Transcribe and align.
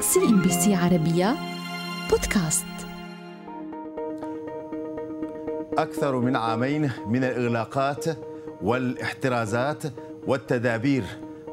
CNBC 0.00 0.74
عربية 0.74 1.36
بودكاست. 2.10 2.64
أكثر 5.78 6.18
من 6.18 6.36
عامين 6.36 6.90
من 7.06 7.24
الإغلاقات 7.24 8.04
والإحترازات 8.62 9.82
والتدابير 10.26 11.04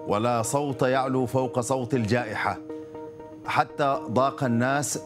ولا 0.07 0.41
صوت 0.41 0.81
يعلو 0.81 1.25
فوق 1.25 1.59
صوت 1.59 1.93
الجائحة. 1.93 2.57
حتى 3.45 4.01
ضاق 4.09 4.43
الناس 4.43 4.99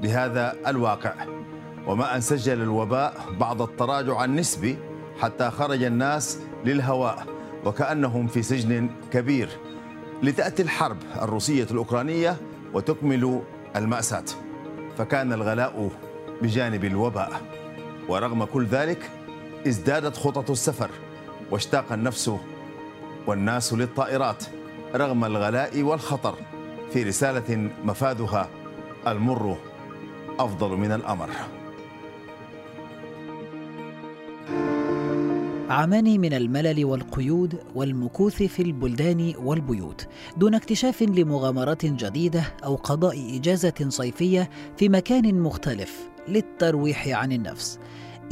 بهذا 0.00 0.56
الواقع. 0.66 1.14
وما 1.86 2.16
أن 2.16 2.20
سجل 2.20 2.62
الوباء 2.62 3.14
بعض 3.40 3.62
التراجع 3.62 4.24
النسبي 4.24 4.78
حتى 5.20 5.50
خرج 5.50 5.82
الناس 5.82 6.38
للهواء 6.64 7.26
وكأنهم 7.64 8.26
في 8.26 8.42
سجن 8.42 8.90
كبير. 9.12 9.48
لتأتي 10.22 10.62
الحرب 10.62 10.96
الروسية 11.22 11.66
الأوكرانية 11.70 12.36
وتكمل 12.74 13.42
المأساة. 13.76 14.24
فكان 14.98 15.32
الغلاء 15.32 15.90
بجانب 16.42 16.84
الوباء. 16.84 17.40
ورغم 18.08 18.44
كل 18.44 18.64
ذلك 18.64 19.10
ازدادت 19.66 20.16
خطط 20.16 20.50
السفر 20.50 20.90
واشتاق 21.50 21.92
النفس 21.92 22.30
والناس 23.26 23.72
للطائرات 23.72 24.44
رغم 24.94 25.24
الغلاء 25.24 25.82
والخطر 25.82 26.34
في 26.92 27.02
رسالة 27.02 27.70
مفادها 27.84 28.48
المر 29.06 29.56
أفضل 30.38 30.76
من 30.76 30.92
الأمر. 30.92 31.28
عامان 35.70 36.20
من 36.20 36.32
الملل 36.32 36.84
والقيود 36.84 37.58
والمكوث 37.74 38.42
في 38.42 38.62
البلدان 38.62 39.32
والبيوت 39.38 40.06
دون 40.36 40.54
اكتشاف 40.54 41.02
لمغامرات 41.02 41.86
جديدة 41.86 42.42
أو 42.64 42.76
قضاء 42.76 43.36
إجازة 43.36 43.86
صيفية 43.88 44.50
في 44.76 44.88
مكان 44.88 45.40
مختلف 45.40 46.08
للترويح 46.28 47.08
عن 47.08 47.32
النفس. 47.32 47.78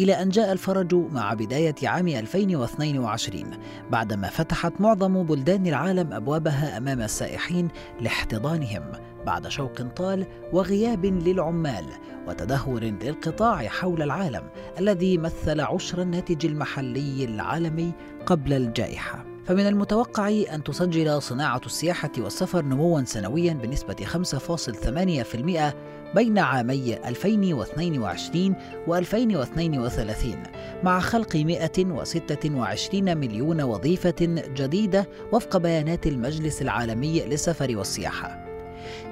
إلى 0.00 0.22
أن 0.22 0.28
جاء 0.28 0.52
الفرج 0.52 0.94
مع 0.94 1.34
بداية 1.34 1.74
عام 1.82 2.08
2022 2.08 3.44
بعدما 3.90 4.28
فتحت 4.28 4.72
معظم 4.80 5.22
بلدان 5.22 5.66
العالم 5.66 6.12
أبوابها 6.12 6.76
أمام 6.76 7.00
السائحين 7.00 7.68
لاحتضانهم. 8.00 8.82
بعد 9.26 9.48
شوق 9.48 9.82
طال 9.82 10.26
وغياب 10.52 11.04
للعمال 11.04 11.84
وتدهور 12.28 12.84
للقطاع 12.84 13.68
حول 13.68 14.02
العالم 14.02 14.42
الذي 14.78 15.18
مثل 15.18 15.60
عشر 15.60 16.02
الناتج 16.02 16.46
المحلي 16.46 17.24
العالمي 17.24 17.92
قبل 18.26 18.52
الجائحة. 18.52 19.24
فمن 19.46 19.66
المتوقع 19.66 20.28
أن 20.28 20.64
تسجل 20.64 21.22
صناعة 21.22 21.60
السياحة 21.66 22.10
والسفر 22.18 22.64
نموا 22.64 23.02
سنويا 23.04 23.52
بنسبة 23.52 23.94
5.8% 23.94 25.74
بين 26.14 26.38
عامي 26.38 27.08
2022 27.08 28.54
و 28.86 28.94
2032 28.94 30.42
مع 30.82 31.00
خلق 31.00 31.36
126 31.36 33.18
مليون 33.18 33.60
وظيفة 33.62 34.14
جديدة 34.56 35.08
وفق 35.32 35.56
بيانات 35.56 36.06
المجلس 36.06 36.62
العالمي 36.62 37.20
للسفر 37.20 37.76
والسياحة. 37.76 38.47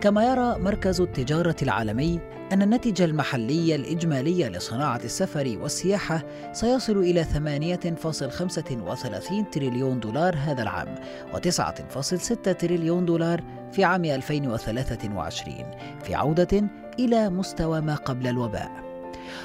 كما 0.01 0.25
يرى 0.25 0.59
مركز 0.59 1.01
التجارة 1.01 1.57
العالمي 1.63 2.21
أن 2.53 2.63
الناتج 2.63 3.03
المحلي 3.03 3.75
الإجمالي 3.75 4.49
لصناعة 4.49 5.01
السفر 5.05 5.59
والسياحة 5.63 6.25
سيصل 6.53 6.99
إلى 6.99 7.25
8.35 7.25 9.51
تريليون 9.53 10.01
دولار 10.01 10.37
هذا 10.37 10.63
العام 10.63 10.95
و9.6 11.35 12.57
تريليون 12.59 13.05
دولار 13.05 13.43
في 13.73 13.85
عام 13.85 14.05
2023 14.05 15.55
في 16.05 16.15
عودة 16.15 16.65
إلى 16.99 17.31
مستوى 17.31 17.81
ما 17.81 17.95
قبل 17.95 18.27
الوباء. 18.27 18.71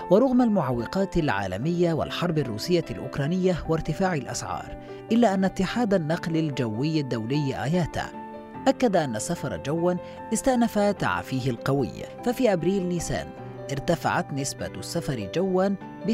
ورغم 0.10 0.42
المعوقات 0.42 1.18
العالمية 1.18 1.94
والحرب 1.94 2.38
الروسية 2.38 2.86
الأوكرانية 2.92 3.64
وارتفاع 3.70 4.14
الأسعار 4.14 4.78
إلا 5.12 5.34
أن 5.34 5.46
اتحاد 5.46 5.94
النقل 5.94 6.38
الجوي 6.38 7.00
الدولي 7.00 7.64
آياتا 7.64 8.21
أكد 8.68 8.96
أن 8.96 9.16
السفر 9.16 9.58
جوا 9.58 9.94
استأنف 10.34 10.80
تعافيه 10.80 11.50
القوي 11.50 11.92
ففي 12.26 12.54
أبريل 12.54 12.84
نيسان 12.84 13.28
ارتفعت 13.72 14.34
نسبة 14.34 14.68
السفر 14.68 15.30
جوا 15.36 15.68
ب 16.06 16.14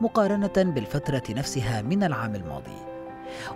مقارنة 0.00 0.52
بالفترة 0.56 1.22
نفسها 1.30 1.82
من 1.82 2.02
العام 2.02 2.34
الماضي. 2.34 2.76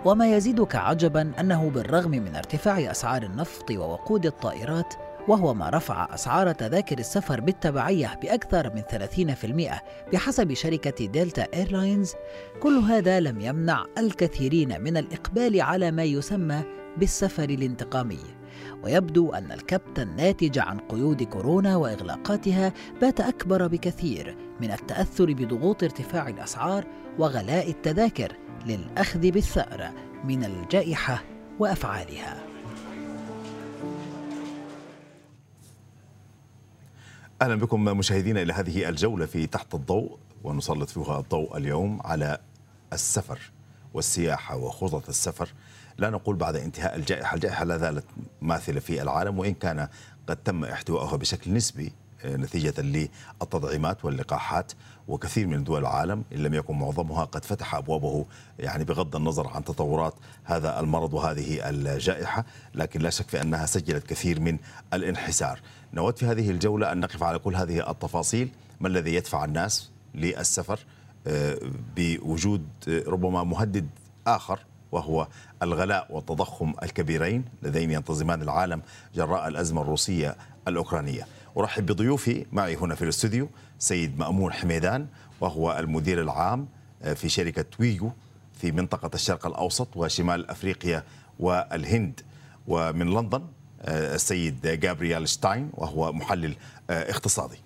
وما 0.05 0.35
يزيدك 0.35 0.75
عجبا 0.75 1.31
أنه 1.39 1.69
بالرغم 1.69 2.11
من 2.11 2.35
ارتفاع 2.35 2.91
أسعار 2.91 3.23
النفط 3.23 3.71
ووقود 3.71 4.25
الطائرات 4.25 4.93
وهو 5.27 5.53
ما 5.53 5.69
رفع 5.69 6.13
أسعار 6.13 6.51
تذاكر 6.51 6.99
السفر 6.99 7.41
بالتبعية 7.41 8.19
بأكثر 8.21 8.73
من 8.75 8.81
30% 8.81 9.81
بحسب 10.13 10.53
شركة 10.53 11.05
Delta 11.05 11.47
Airlines. 11.53 12.13
كل 12.61 12.77
هذا 12.77 13.19
لم 13.19 13.41
يمنع 13.41 13.85
الكثيرين 13.97 14.81
من 14.81 14.97
الإقبال 14.97 15.61
على 15.61 15.91
ما 15.91 16.03
يسمى 16.03 16.63
بالسفر 16.97 17.43
الانتقامي. 17.43 18.19
ويبدو 18.83 19.33
أن 19.33 19.51
الكبت 19.51 19.99
الناتج 19.99 20.59
عن 20.59 20.79
قيود 20.79 21.23
كورونا 21.23 21.75
وإغلاقاتها 21.75 22.73
بات 23.01 23.19
أكبر 23.19 23.67
بكثير 23.67 24.37
من 24.61 24.71
التأثر 24.71 25.33
بضغوط 25.33 25.83
ارتفاع 25.83 26.27
الأسعار 26.27 26.85
وغلاء 27.19 27.69
التذاكر 27.69 28.31
للأخذ 28.65 29.31
بالثأر 29.31 29.91
من 30.23 30.43
الجائحة 30.43 31.23
وأفعالها. 31.59 32.54
أهلا 37.41 37.55
بكم 37.55 37.83
مشاهدينا 37.83 38.41
إلى 38.41 38.53
هذه 38.53 38.89
الجولة 38.89 39.25
في 39.25 39.47
تحت 39.47 39.75
الضوء 39.75 40.17
ونسلط 40.43 40.89
فيها 40.89 41.19
الضوء 41.19 41.57
اليوم 41.57 42.01
على 42.05 42.37
السفر 42.93 43.39
والسياحة 43.93 44.55
وخطط 44.57 45.09
السفر. 45.09 45.49
لا 45.97 46.09
نقول 46.09 46.35
بعد 46.35 46.55
انتهاء 46.55 46.95
الجائحة، 46.95 47.35
الجائحة 47.35 47.65
لا 47.65 47.77
زالت 47.77 48.05
ماثلة 48.41 48.79
في 48.79 49.01
العالم 49.01 49.39
وإن 49.39 49.53
كان 49.53 49.87
قد 50.27 50.37
تم 50.37 50.65
احتوائها 50.65 51.15
بشكل 51.15 51.53
نسبي 51.53 51.93
نتيجة 52.25 52.81
للتطعيمات 52.81 54.05
واللقاحات 54.05 54.71
وكثير 55.07 55.47
من 55.47 55.63
دول 55.63 55.81
العالم 55.81 56.23
إن 56.33 56.37
لم 56.37 56.53
يكن 56.53 56.79
معظمها 56.79 57.25
قد 57.25 57.45
فتح 57.45 57.75
أبوابه 57.75 58.25
يعني 58.59 58.83
بغض 58.83 59.15
النظر 59.15 59.47
عن 59.47 59.63
تطورات 59.63 60.13
هذا 60.43 60.79
المرض 60.79 61.13
وهذه 61.13 61.69
الجائحة 61.69 62.45
لكن 62.75 63.01
لا 63.01 63.09
شك 63.09 63.29
في 63.29 63.41
أنها 63.41 63.65
سجلت 63.65 64.07
كثير 64.07 64.39
من 64.39 64.57
الانحسار. 64.93 65.59
نود 65.93 66.17
في 66.17 66.25
هذه 66.25 66.49
الجولة 66.51 66.91
أن 66.91 66.99
نقف 66.99 67.23
على 67.23 67.39
كل 67.39 67.55
هذه 67.55 67.91
التفاصيل. 67.91 68.49
ما 68.79 68.87
الذي 68.87 69.13
يدفع 69.13 69.45
الناس 69.45 69.89
للسفر؟ 70.15 70.79
آه، 71.27 71.57
بوجود 71.95 72.67
آه، 72.87 73.03
ربما 73.07 73.43
مهدد 73.43 73.87
آخر 74.27 74.59
وهو 74.91 75.27
الغلاء 75.63 76.07
والتضخم 76.09 76.73
الكبيرين 76.83 77.45
اللذين 77.63 77.91
ينتظمان 77.91 78.41
العالم 78.41 78.81
جراء 79.15 79.47
الأزمة 79.47 79.81
الروسية 79.81 80.35
الأوكرانية. 80.67 81.27
أرحب 81.57 81.85
بضيوفي 81.85 82.45
معي 82.51 82.75
هنا 82.75 82.95
في 82.95 83.01
الاستوديو 83.01 83.49
سيد 83.79 84.19
مأمون 84.19 84.53
حميدان 84.53 85.07
وهو 85.41 85.77
المدير 85.79 86.21
العام 86.21 86.67
آه، 87.03 87.13
في 87.13 87.29
شركة 87.29 87.65
ويجو 87.79 88.11
في 88.53 88.71
منطقة 88.71 89.11
الشرق 89.13 89.47
الأوسط 89.47 89.97
وشمال 89.97 90.49
أفريقيا 90.49 91.03
والهند. 91.39 92.21
ومن 92.67 93.13
لندن 93.13 93.41
آه، 93.81 94.15
السيد 94.15 94.67
جابرييل 94.67 95.29
شتاين 95.29 95.69
وهو 95.73 96.13
محلل 96.13 96.55
آه، 96.89 97.11
اقتصادي. 97.11 97.57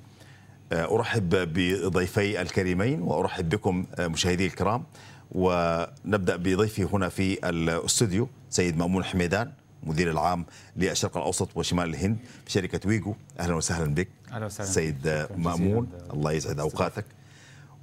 أرحب 0.71 1.29
بضيفي 1.29 2.41
الكريمين 2.41 3.01
وأرحب 3.01 3.50
بكم 3.50 3.85
مشاهدي 4.00 4.45
الكرام. 4.45 4.83
ونبدأ 5.31 6.35
بضيفي 6.35 6.83
هنا 6.83 7.09
في 7.09 7.50
الاستوديو 7.50 8.29
سيد 8.50 8.77
مأمون 8.77 9.03
حميدان. 9.03 9.51
مدير 9.84 10.12
العام 10.12 10.45
للشرق 10.75 11.17
الأوسط 11.17 11.50
وشمال 11.56 11.89
الهند 11.89 12.18
في 12.45 12.51
شركة 12.51 12.88
ويجو. 12.88 13.15
أهلا 13.39 13.56
وسهلا 13.56 13.94
بك. 13.94 14.09
أهلا 14.31 14.45
وسهلا 14.45 14.69
سيد 14.69 15.27
مأمون 15.38 15.88
الله 16.13 16.31
يسعد 16.31 16.59
أوقاتك. 16.59 17.06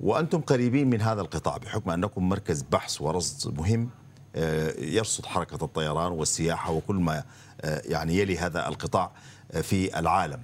وأنتم 0.00 0.40
قريبين 0.40 0.90
من 0.90 1.00
هذا 1.00 1.20
القطاع 1.20 1.56
بحكم 1.56 1.90
أنكم 1.90 2.28
مركز 2.28 2.62
بحث 2.62 3.00
ورصد 3.00 3.58
مهم 3.58 3.90
آه، 4.36 4.80
يرصد 4.80 5.26
حركة 5.26 5.64
الطيران 5.64 6.12
والسياحة 6.12 6.72
وكل 6.72 6.94
ما 6.94 7.24
آه، 7.60 7.82
يعني 7.84 8.18
يلي 8.18 8.38
هذا 8.38 8.68
القطاع 8.68 9.10
آه، 9.52 9.60
في 9.60 9.98
العالم. 9.98 10.42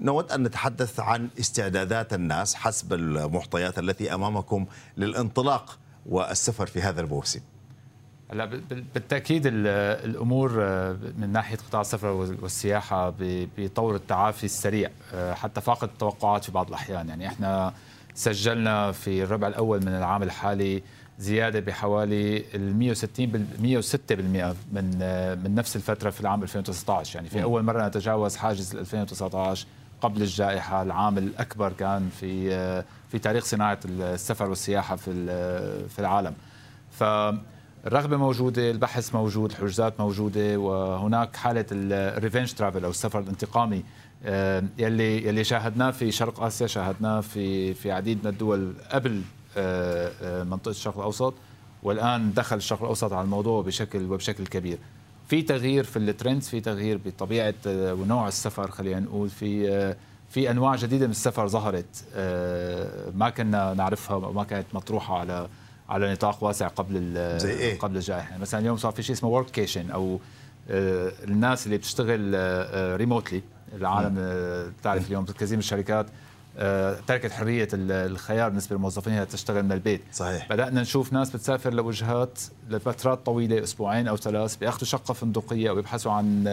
نود 0.00 0.32
أن 0.32 0.42
نتحدث 0.42 1.00
عن 1.00 1.28
استعدادات 1.40 2.14
الناس 2.14 2.54
حسب 2.54 2.92
المعطيات 2.92 3.78
التي 3.78 4.14
أمامكم 4.14 4.66
للانطلاق 4.96 5.78
والسفر 6.06 6.66
في 6.66 6.82
هذا 6.82 7.00
الموسم. 7.00 7.40
هلا 8.32 8.44
بالتأكيد 8.94 9.42
الأمور 9.46 10.56
آه، 10.58 10.96
من 11.18 11.32
ناحية 11.32 11.56
قطاع 11.56 11.80
السفر 11.80 12.08
والسياحة 12.42 13.14
بطور 13.58 13.94
التعافي 13.94 14.44
السريع 14.44 14.90
آه، 15.14 15.34
حتى 15.34 15.60
فاقد 15.60 15.88
التوقعات 15.88 16.44
في 16.44 16.52
بعض 16.52 16.68
الأحيان. 16.68 17.08
يعني 17.08 17.26
إحنا 17.26 17.72
سجلنا 18.14 18.92
في 18.92 19.22
الربع 19.22 19.48
الأول 19.48 19.80
من 19.80 19.88
العام 19.88 20.22
الحالي 20.22 20.82
زيادة 21.18 21.60
بحوالي 21.60 22.44
ال 22.54 22.76
160 22.76 23.46
106% 23.62 24.56
من 24.72 24.84
من 25.44 25.54
نفس 25.54 25.76
الفترة 25.76 26.10
في 26.10 26.20
العام 26.20 26.42
2019 26.42 27.16
يعني 27.16 27.28
في 27.28 27.42
أول 27.42 27.62
مرة 27.62 27.88
نتجاوز 27.88 28.36
حاجز 28.36 28.76
2019 28.76 29.66
قبل 30.00 30.22
الجائحة 30.22 30.82
العام 30.82 31.18
الأكبر 31.18 31.72
كان 31.72 32.08
في 32.20 32.50
في 33.10 33.18
تاريخ 33.18 33.44
صناعة 33.44 33.78
السفر 33.84 34.48
والسياحة 34.48 34.96
في 34.96 35.26
في 35.88 35.98
العالم. 35.98 36.34
فالرغبه 37.84 38.16
موجودة 38.16 38.70
البحث 38.70 39.14
موجود 39.14 39.50
الحجوزات 39.50 40.00
موجودة 40.00 40.56
وهناك 40.56 41.36
حالة 41.36 41.64
الريفنج 41.72 42.52
ترافل 42.52 42.84
أو 42.84 42.90
السفر 42.90 43.18
الانتقامي 43.18 43.84
آه، 44.24 44.64
يلي 44.78 45.26
يلي 45.26 45.44
شاهدناه 45.44 45.90
في 45.90 46.10
شرق 46.10 46.42
آسيا 46.42 46.66
شاهدناه 46.66 47.20
في 47.20 47.74
في 47.74 47.92
عديد 47.92 48.18
من 48.24 48.30
الدول 48.30 48.74
قبل 48.90 49.22
آه، 49.56 50.12
آه، 50.22 50.44
منطقة 50.44 50.70
الشرق 50.70 50.98
الأوسط 50.98 51.34
والآن 51.82 52.32
دخل 52.32 52.56
الشرق 52.56 52.82
الأوسط 52.82 53.12
على 53.12 53.24
الموضوع 53.24 53.62
بشكل 53.62 54.12
وبشكل 54.12 54.46
كبير. 54.46 54.78
في 55.28 55.42
تغيير 55.42 55.84
في 55.84 55.98
ال 55.98 56.05
trends 56.05 56.48
في 56.48 56.60
تغيير 56.60 57.00
بطبيعة 57.06 57.54
ونوع 57.66 58.28
السفر 58.28 58.70
خلينا 58.70 59.00
نقول 59.00 59.28
في 59.28 59.94
في 60.28 60.50
أنواع 60.50 60.76
جديدة 60.76 61.06
من 61.06 61.10
السفر 61.10 61.48
ظهرت 61.48 62.04
ما 63.14 63.30
كنا 63.36 63.74
نعرفها 63.74 64.16
وما 64.16 64.44
كانت 64.44 64.66
مطروحة 64.74 65.18
على 65.18 65.48
على 65.88 66.12
نطاق 66.12 66.44
واسع 66.44 66.68
قبل 66.68 67.14
زي 67.38 67.50
إيه؟ 67.50 67.78
قبل 67.78 67.96
الجائحة. 67.96 68.28
يعني 68.30 68.42
مثلا 68.42 68.60
اليوم 68.60 68.76
صار 68.76 68.92
في 68.92 69.02
شيء 69.02 69.16
اسمه 69.16 69.28
workation 69.28 69.90
أو 69.90 70.20
الناس 70.70 71.66
اللي 71.66 71.78
بتشتغل 71.78 72.34
remotely 72.96 73.42
العالم 73.76 74.14
بتعرف 74.80 75.08
اليوم 75.08 75.24
كثير 75.24 75.52
من 75.52 75.58
الشركات 75.58 76.06
آه، 76.60 76.96
تركت 77.06 77.32
حرية 77.32 77.68
الخيار 77.72 78.48
بالنسبة 78.48 78.76
للموظفين 78.76 79.28
تشتغل 79.28 79.62
من 79.62 79.72
البيت. 79.72 80.00
صحيح. 80.12 80.48
بدأنا 80.48 80.80
نشوف 80.80 81.12
ناس 81.12 81.30
بتسافر 81.30 81.74
لوجهات 81.74 82.40
لفترات 82.70 83.26
طويلة 83.26 83.62
أسبوعين 83.62 84.08
أو 84.08 84.16
ثلاث 84.16 84.56
بياخذوا 84.56 84.84
شقة 84.84 85.14
فندقية 85.14 85.70
أو 85.70 85.78
يبحثوا 85.78 86.12
عن 86.12 86.48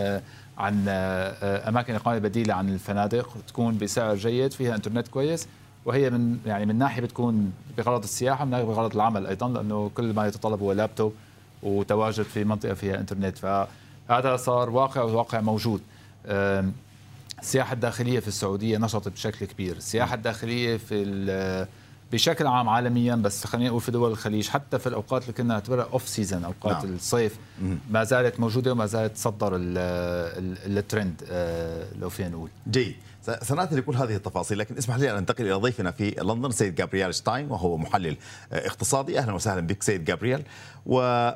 عن 0.57 0.85
آه، 0.87 1.69
أماكن 1.69 1.95
إقامة 1.95 2.17
بديلة 2.17 2.53
عن 2.53 2.69
الفنادق 2.69 3.37
تكون 3.47 3.77
بسعر 3.77 4.15
جيد 4.15 4.53
فيها 4.53 4.75
إنترنت 4.75 5.07
كويس. 5.07 5.47
وهي 5.85 6.09
من 6.09 6.39
يعني 6.45 6.65
من 6.65 6.75
ناحية 6.75 7.01
بتكون 7.01 7.53
بغرض 7.77 8.03
السياحة 8.03 8.45
من 8.45 8.51
ناحية 8.51 8.63
بغرض 8.63 8.95
العمل 8.95 9.27
أيضا 9.27 9.49
لأنه 9.49 9.91
كل 9.95 10.13
ما 10.13 10.27
يتطلب 10.27 10.61
هو 10.61 10.71
لابتوب 10.71 11.13
وتواجد 11.63 12.23
في 12.23 12.43
منطقة 12.43 12.73
فيها 12.73 12.99
إنترنت. 12.99 13.37
فهذا 13.37 14.37
صار 14.37 14.69
واقع 14.69 15.01
وواقع 15.01 15.41
موجود. 15.41 15.81
السياحة 17.41 17.73
الداخلية 17.73 18.19
في 18.19 18.27
السعودية 18.27 18.77
نشطت 18.77 19.09
بشكل 19.09 19.45
كبير. 19.45 19.75
السياحة 19.75 20.15
الداخلية 20.15 20.77
في 20.77 21.67
بشكل 22.11 22.47
عام 22.47 22.69
عالميا 22.69 23.15
بس 23.15 23.45
خلينا 23.45 23.69
نقول 23.69 23.81
في 23.81 23.91
دول 23.91 24.11
الخليج 24.11 24.47
حتى 24.47 24.79
في 24.79 24.87
الأوقات 24.87 25.21
اللي 25.21 25.33
كنا 25.33 25.53
نعتبرها 25.53 25.87
off 25.93 26.07
season 26.07 26.43
أوقات 26.45 26.85
نعم. 26.85 26.95
الصيف 26.95 27.37
ما 27.89 28.03
زالت 28.03 28.39
موجودة 28.39 28.71
وما 28.71 28.85
زالت 28.85 29.15
تصدر 29.15 29.51
الترند 29.55 31.23
آه، 31.31 31.85
لو 31.99 32.09
فينا 32.09 32.29
نقول. 32.29 32.49
جيد. 32.69 32.95
سناتي 33.41 33.75
لكل 33.75 33.95
هذه 33.95 34.15
التفاصيل 34.15 34.59
لكن 34.59 34.77
اسمح 34.77 34.95
لي 34.95 35.11
أن 35.11 35.15
أنتقل 35.15 35.45
إلى 35.45 35.53
ضيفنا 35.53 35.91
في 35.91 36.09
لندن 36.11 36.51
سيد 36.51 36.75
جابرييل 36.75 37.15
شتاين 37.15 37.51
وهو 37.51 37.77
محلل 37.77 38.17
آه، 38.53 38.67
اقتصادي. 38.67 39.19
أهلا 39.19 39.33
وسهلا 39.33 39.61
بك 39.61 39.83
سيد 39.83 40.05
جابرييل. 40.05 40.43
و 40.85 41.29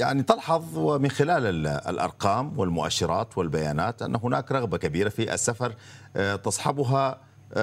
يعني 0.00 0.22
تلحظ 0.22 0.64
ومن 0.78 1.10
خلال 1.10 1.66
الأرقام 1.66 2.58
والمؤشرات 2.58 3.38
والبيانات 3.38 4.02
أن 4.02 4.16
هناك 4.16 4.52
رغبة 4.52 4.76
كبيرة 4.78 5.08
في 5.08 5.34
السفر 5.34 5.74
آه، 6.16 6.36
تصحبها 6.36 7.18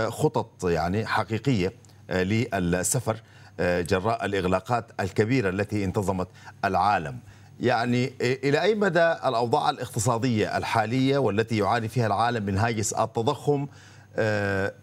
خطط 0.10 0.66
يعني 0.66 1.06
حقيقية. 1.06 1.74
للسفر 2.10 3.22
جراء 3.60 4.26
الإغلاقات 4.26 4.86
الكبيرة 5.00 5.50
التي 5.50 5.84
انتظمت 5.84 6.28
العالم. 6.66 7.20
يعني 7.60 8.14
إلى 8.22 8.62
أي 8.62 8.76
مدى 8.76 9.12
الأوضاع 9.12 9.70
الاقتصادية 9.70 10.58
الحالية 10.58 11.18
والتي 11.18 11.58
يعاني 11.58 11.88
فيها 11.88 12.08
العالم 12.08 12.46
من 12.46 12.58
هاجس 12.58 12.94
التضخم 12.94 13.68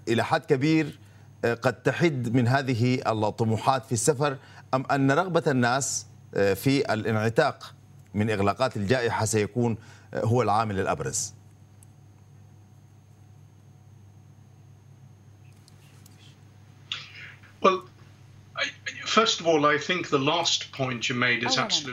إلى 0.08 0.24
حد 0.24 0.44
كبير 0.44 0.98
قد 1.44 1.82
تحد 1.82 2.34
من 2.34 2.48
هذه 2.48 3.00
الطموحات 3.06 3.86
في 3.86 3.92
السفر 3.92 4.36
أم 4.75 4.84
أن 4.90 5.10
رغبة 5.10 5.42
الناس 5.46 6.06
في 6.32 6.92
الانعتاق 6.94 7.75
من 8.14 8.30
إغلاقات 8.30 8.76
الجائحة 8.76 9.25
سيكون 9.25 9.76
هو 10.14 10.42
العامل 10.42 10.80
الأبرز 10.80 11.34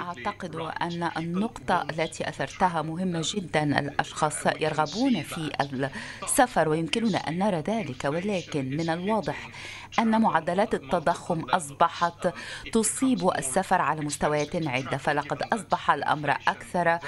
أعتقد 0.02 0.56
أن 0.56 1.10
النقطة 1.18 1.86
التي 1.90 2.30
أثرتها 2.30 2.82
مهمة 2.82 3.22
جدا 3.36 3.80
الأشخاص 3.80 4.46
يرغبون 4.60 5.24
في 5.24 5.52
السفر 6.24 6.70
ويمكننا 6.70 7.18
أن 7.18 7.40
نرى 7.40 7.64
ذلك 7.68 8.06
ولكن 8.06 8.70
من 8.70 8.90
الواضح 8.90 9.50
أن 10.00 10.22
معدلات 10.22 10.74
التضخم 10.74 11.40
أصبحت 11.40 12.34
تصيب 12.74 13.30
السفر 13.38 13.82
على 13.82 14.02
مستويات 14.02 14.68
عدة 14.68 14.98
فلقد 14.98 15.44
أصبح 15.54 15.92
الأمر 15.92 16.32
أكثر 16.32 16.88
آه، 16.90 17.00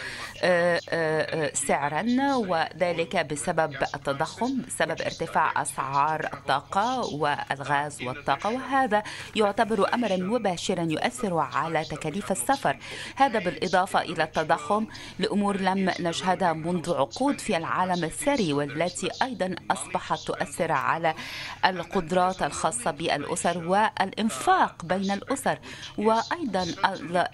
آه، 0.44 0.82
آه، 0.90 1.52
سعرا 1.54 2.06
وذلك 2.36 3.26
بسبب 3.26 3.76
التضخم 3.96 4.62
بسبب 4.62 5.02
ارتفاع 5.02 5.62
أسعار 5.62 6.30
الطاقة 6.34 7.00
والغاز 7.16 8.02
والطاقة 8.02 8.50
وهذا 8.50 9.04
يعتبر 9.36 9.94
أمرا 9.94 10.16
مباشرا 10.16 10.84
يؤثر 10.84 11.38
على 11.38 11.84
تكاليف 11.84 12.32
السفر. 12.32 12.78
هذا 13.16 13.40
بالإضافة 13.40 14.02
إلى 14.02 14.24
التضخم 14.24 14.86
لأمور 15.20 15.58
لم 15.58 15.92
نشهدها 16.00 16.54
منذ 16.54 16.94
عقود 16.94 17.40
في 17.40 17.58
العالم 17.58 18.04
الثري 18.04 18.54
والتي 18.54 19.10
أيضا 19.22 19.56
أصبحت 19.72 20.20
تؤثر 20.20 20.72
على 20.72 21.14
القدرات 21.66 22.44
الخاصة 22.44 22.71
بالأسر 22.88 23.58
والإنفاق 23.68 24.86
بين 24.86 25.12
الأسر 25.12 25.60
وأيضا 25.98 26.68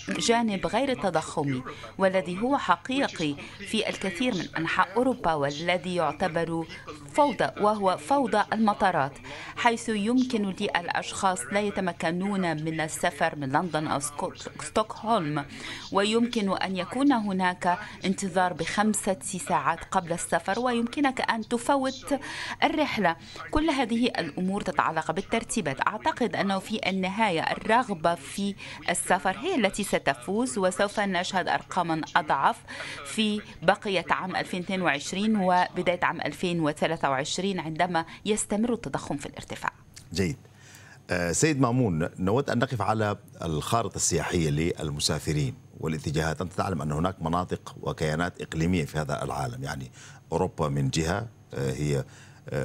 الجانب 0.10 0.68
غير 0.68 0.92
التضخمي 0.92 1.64
والذي 1.98 2.42
هو 2.42 2.58
حقيقي 2.58 3.36
في 3.60 3.90
الكثير 3.90 4.34
من 4.36 4.48
أنحاء 4.58 4.88
أوروبا 4.96 5.34
والذي 5.34 5.96
يعتبر 5.96 6.66
فوضى 7.14 7.50
وهو 7.62 7.98
فوضى 7.98 8.44
المطارات 8.54 9.12
حيث 9.58 9.90
يمكن 9.90 10.56
للأشخاص 10.60 11.40
لا 11.52 11.60
يتمكنون 11.60 12.64
من 12.64 12.82
السفر 12.82 13.36
من 13.36 13.50
لندن 13.52 13.88
أو 13.88 14.00
ستوكهولم 14.62 15.46
ويمكن 15.92 16.58
أن 16.58 16.78
يكون 16.78 17.12
هناك 17.12 17.80
انتظار 18.06 18.54
بخمسة 18.54 19.20
ساعات 19.48 19.80
قبل 19.92 20.14
السفر 20.14 20.60
ويمكنك 20.60 21.22
أن 21.32 21.48
تفوت 21.48 22.20
الرحلة. 22.64 23.16
كل 23.52 23.70
هذه 23.70 24.06
الأمور 24.06 24.62
تتعلق 24.62 25.12
بالترتيبات 25.32 25.88
أعتقد 25.88 26.36
أنه 26.36 26.60
في 26.60 26.90
النهاية 26.90 27.42
الرغبة 27.42 28.16
في 28.16 28.56
السفر 28.90 29.38
هي 29.38 29.56
التي 29.56 29.84
ستفوز 29.84 30.58
وسوف 30.58 31.00
نشهد 31.00 31.48
أرقاما 31.48 32.02
أضعف 32.16 32.58
في 33.06 33.42
بقية 33.64 34.06
عام 34.10 34.36
2022 34.36 35.36
وبداية 35.36 36.00
عام 36.04 36.22
2023 36.22 37.60
عندما 37.60 38.06
يستمر 38.26 38.74
التضخم 38.74 39.18
في 39.18 39.26
الارتفاع. 39.26 39.74
جيد. 40.14 40.38
آه، 41.10 41.32
سيد 41.32 41.62
مامون 41.62 42.10
نود 42.20 42.50
أن 42.50 42.60
نقف 42.60 42.82
على 42.82 43.18
الخارطة 43.44 43.96
السياحية 43.96 44.50
للمسافرين 44.50 45.56
والاتجاهات. 45.80 46.42
أنت 46.42 46.54
تعلم 46.54 46.82
أن 46.82 46.92
هناك 46.92 47.22
مناطق 47.22 47.76
وكيانات 47.82 48.42
إقليمية 48.42 48.86
في 48.86 48.98
هذا 48.98 49.24
العالم 49.24 49.64
يعني 49.64 49.92
أوروبا 50.32 50.70
من 50.70 50.90
جهة 50.90 51.28
آه، 51.54 51.72
هي 51.72 52.04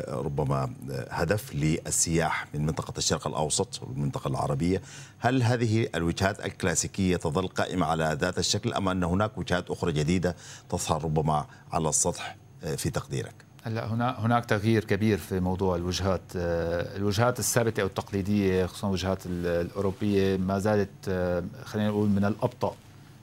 ربما 0.08 0.74
هدف 1.10 1.54
للسياح 1.54 2.46
من 2.54 2.66
منطقة 2.66 2.92
الشرق 2.98 3.26
الأوسط 3.26 3.82
والمنطقة 3.82 4.28
العربية. 4.28 4.82
هل 5.18 5.42
هذه 5.42 5.88
الوجهات 5.94 6.44
الكلاسيكية 6.46 7.16
تظل 7.16 7.48
قائمة 7.48 7.86
على 7.86 8.16
ذات 8.20 8.38
الشكل 8.38 8.74
أم 8.74 8.88
أن 8.88 9.04
هناك 9.04 9.38
وجهات 9.38 9.70
أخرى 9.70 9.92
جديدة 9.92 10.36
تظهر 10.68 11.04
ربما 11.04 11.46
على 11.72 11.88
السطح 11.88 12.36
في 12.76 12.90
تقديرك؟ 12.90 13.34
هلا 13.64 13.86
هنا 13.86 14.16
هناك 14.18 14.44
تغيير 14.44 14.84
كبير 14.84 15.18
في 15.18 15.40
موضوع 15.40 15.76
الوجهات 15.76 16.20
آه، 16.36 16.96
الوجهات 16.96 17.38
الثابتة 17.38 17.80
أو 17.80 17.86
التقليدية 17.86 18.66
خصوصا 18.66 18.86
الوجهات 18.86 19.18
الأوروبية 19.26 20.36
ما 20.36 20.58
زالت 20.58 20.88
آه، 21.08 21.44
خلينا 21.64 21.88
نقول 21.88 22.08
من 22.08 22.24
الأبطأ 22.24 22.74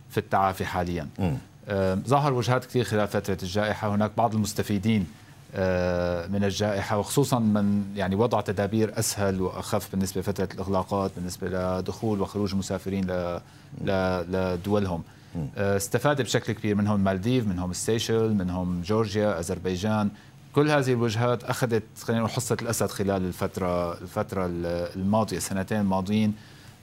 في 0.09 0.17
التعافي 0.17 0.65
حاليا. 0.65 1.07
آه، 1.67 1.95
ظهر 1.95 2.33
وجهات 2.33 2.65
كثير 2.65 2.83
خلال 2.83 3.07
فترة 3.07 3.37
الجائحة. 3.43 3.95
هناك 3.95 4.11
بعض 4.17 4.35
المستفيدين 4.35 5.07
من 6.29 6.43
الجائحة 6.43 6.97
وخصوصا 6.97 7.39
من 7.39 7.83
يعني 7.95 8.15
وضع 8.15 8.41
تدابير 8.41 8.99
أسهل 8.99 9.41
وأخف 9.41 9.91
بالنسبة 9.91 10.21
لفترة 10.21 10.49
الإغلاقات 10.53 11.11
بالنسبة 11.15 11.47
لدخول 11.47 12.21
وخروج 12.21 12.51
المسافرين 12.51 13.07
لدولهم. 13.81 15.03
استفاد 15.57 16.21
بشكل 16.21 16.53
كبير 16.53 16.75
منهم 16.75 16.95
المالديف 16.95 17.47
منهم 17.47 17.71
السيشل 17.71 18.33
منهم 18.33 18.81
جورجيا 18.81 19.39
أذربيجان. 19.39 20.09
كل 20.55 20.69
هذه 20.69 20.91
الوجهات 20.91 21.43
أخذت 21.43 21.83
خلينا 22.01 22.21
نقول 22.21 22.31
حصة 22.31 22.57
الأسد 22.61 22.87
خلال 22.87 23.25
الفترة 23.25 24.01
الفترة 24.01 24.45
الماضية 24.95 25.37
السنتين 25.37 25.79
الماضيين. 25.79 26.33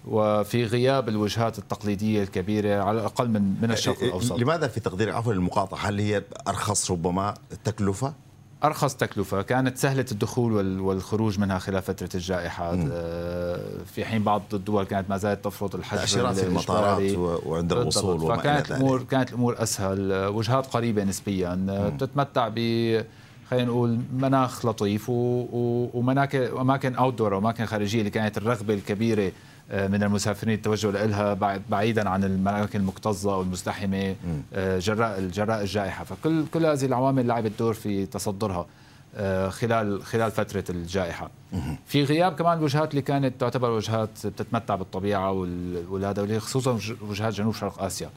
وفي 0.08 0.64
غياب 0.64 1.08
الوجهات 1.08 1.58
التقليدية 1.58 2.22
الكبيرة 2.22 2.82
على 2.82 3.00
الأقل 3.00 3.28
من 3.28 3.60
من 3.62 3.70
الشرق 3.70 4.02
الأوسط. 4.02 4.38
لماذا 4.38 4.68
في 4.68 4.80
تقديرك 4.80 5.14
عفوا 5.14 5.32
المقاطعة؟ 5.32 5.88
هل 5.88 5.98
هي 5.98 6.22
أرخص 6.48 6.90
ربما 6.90 7.34
تكلفة؟ 7.64 8.12
أرخص 8.64 8.94
تكلفة. 8.94 9.42
كانت 9.42 9.78
سهلة 9.78 10.04
الدخول 10.12 10.80
والخروج 10.80 11.38
منها 11.38 11.58
خلال 11.58 11.82
فترة 11.82 12.08
الجائحة. 12.14 12.76
آه، 12.92 13.60
في 13.94 14.04
حين 14.04 14.22
بعض 14.22 14.42
الدول 14.52 14.84
كانت 14.84 15.10
ما 15.10 15.16
زالت 15.16 15.44
تفرض 15.44 15.74
الحجر 15.74 16.34
في 16.34 16.46
المطارات 16.46 17.12
وعند 17.46 17.72
الوصول 17.72 18.22
وما 18.22 18.36
فكانت 18.36 18.70
الأمور 18.70 19.02
كانت 19.02 19.28
الأمور 19.30 19.62
أسهل. 19.62 20.12
وجهات 20.26 20.66
قريبة 20.66 21.04
نسبيا. 21.04 21.66
آه، 21.68 21.88
بتتمتع 21.88 22.48
ب 22.48 22.58
خلينا 23.50 23.64
نقول 23.66 23.98
مناخ 24.12 24.66
لطيف 24.66 25.04
ومناكن 25.08 26.38
اماكن 26.60 26.94
اوت 26.94 27.14
دور 27.14 27.34
واماكن 27.34 27.66
خارجية 27.66 27.98
اللي 27.98 28.10
كانت 28.10 28.38
الرغبة 28.38 28.74
الكبيرة 28.74 29.22
آه، 29.22 29.32
من 29.70 30.02
المسافرين 30.02 30.54
التوجه 30.54 30.90
لها 30.90 31.58
بعيدا 31.70 32.08
عن 32.08 32.24
الاماكن 32.24 32.80
المكتظة 32.80 33.34
أو 33.34 33.42
المزدحمه 33.42 34.16
آه، 34.54 34.78
جراء 34.78 35.20
جراء 35.20 35.60
الجائحة. 35.62 36.04
فكل 36.04 36.46
كل 36.46 36.66
هذه 36.66 36.84
العوامل 36.84 37.26
لعبت 37.26 37.52
دور 37.58 37.74
في 37.74 38.06
تصدرها 38.06 38.66
آه، 39.16 39.48
خلال 39.48 40.04
خلال 40.04 40.30
فترة 40.30 40.64
الجائحة. 40.70 41.30
في 41.86 42.04
غياب 42.04 42.32
كمان 42.34 42.58
الوجهات 42.58 42.90
اللي 42.90 43.02
كانت 43.02 43.40
تعتبر 43.40 43.70
وجهات 43.70 44.26
بتتمتع 44.26 44.74
بالطبيعة 44.74 45.32
والهذا 45.90 46.38
خصوصا 46.38 46.78
وجهات 47.00 47.34
جنوب 47.34 47.54
شرق 47.54 47.82
آسيا. 47.82 48.10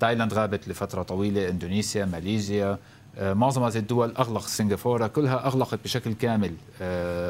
تايلاند 0.00 0.34
غابت 0.34 0.68
لفترة 0.68 1.02
طويلة 1.02 1.48
إندونيسيا 1.48 2.04
ماليزيا 2.04 2.78
معظم 3.20 3.62
هذه 3.62 3.78
الدول 3.78 4.14
اغلق 4.18 4.46
سنغافورة 4.46 5.06
كلها 5.06 5.46
أغلقت 5.46 5.78
بشكل 5.84 6.12
كامل 6.12 6.54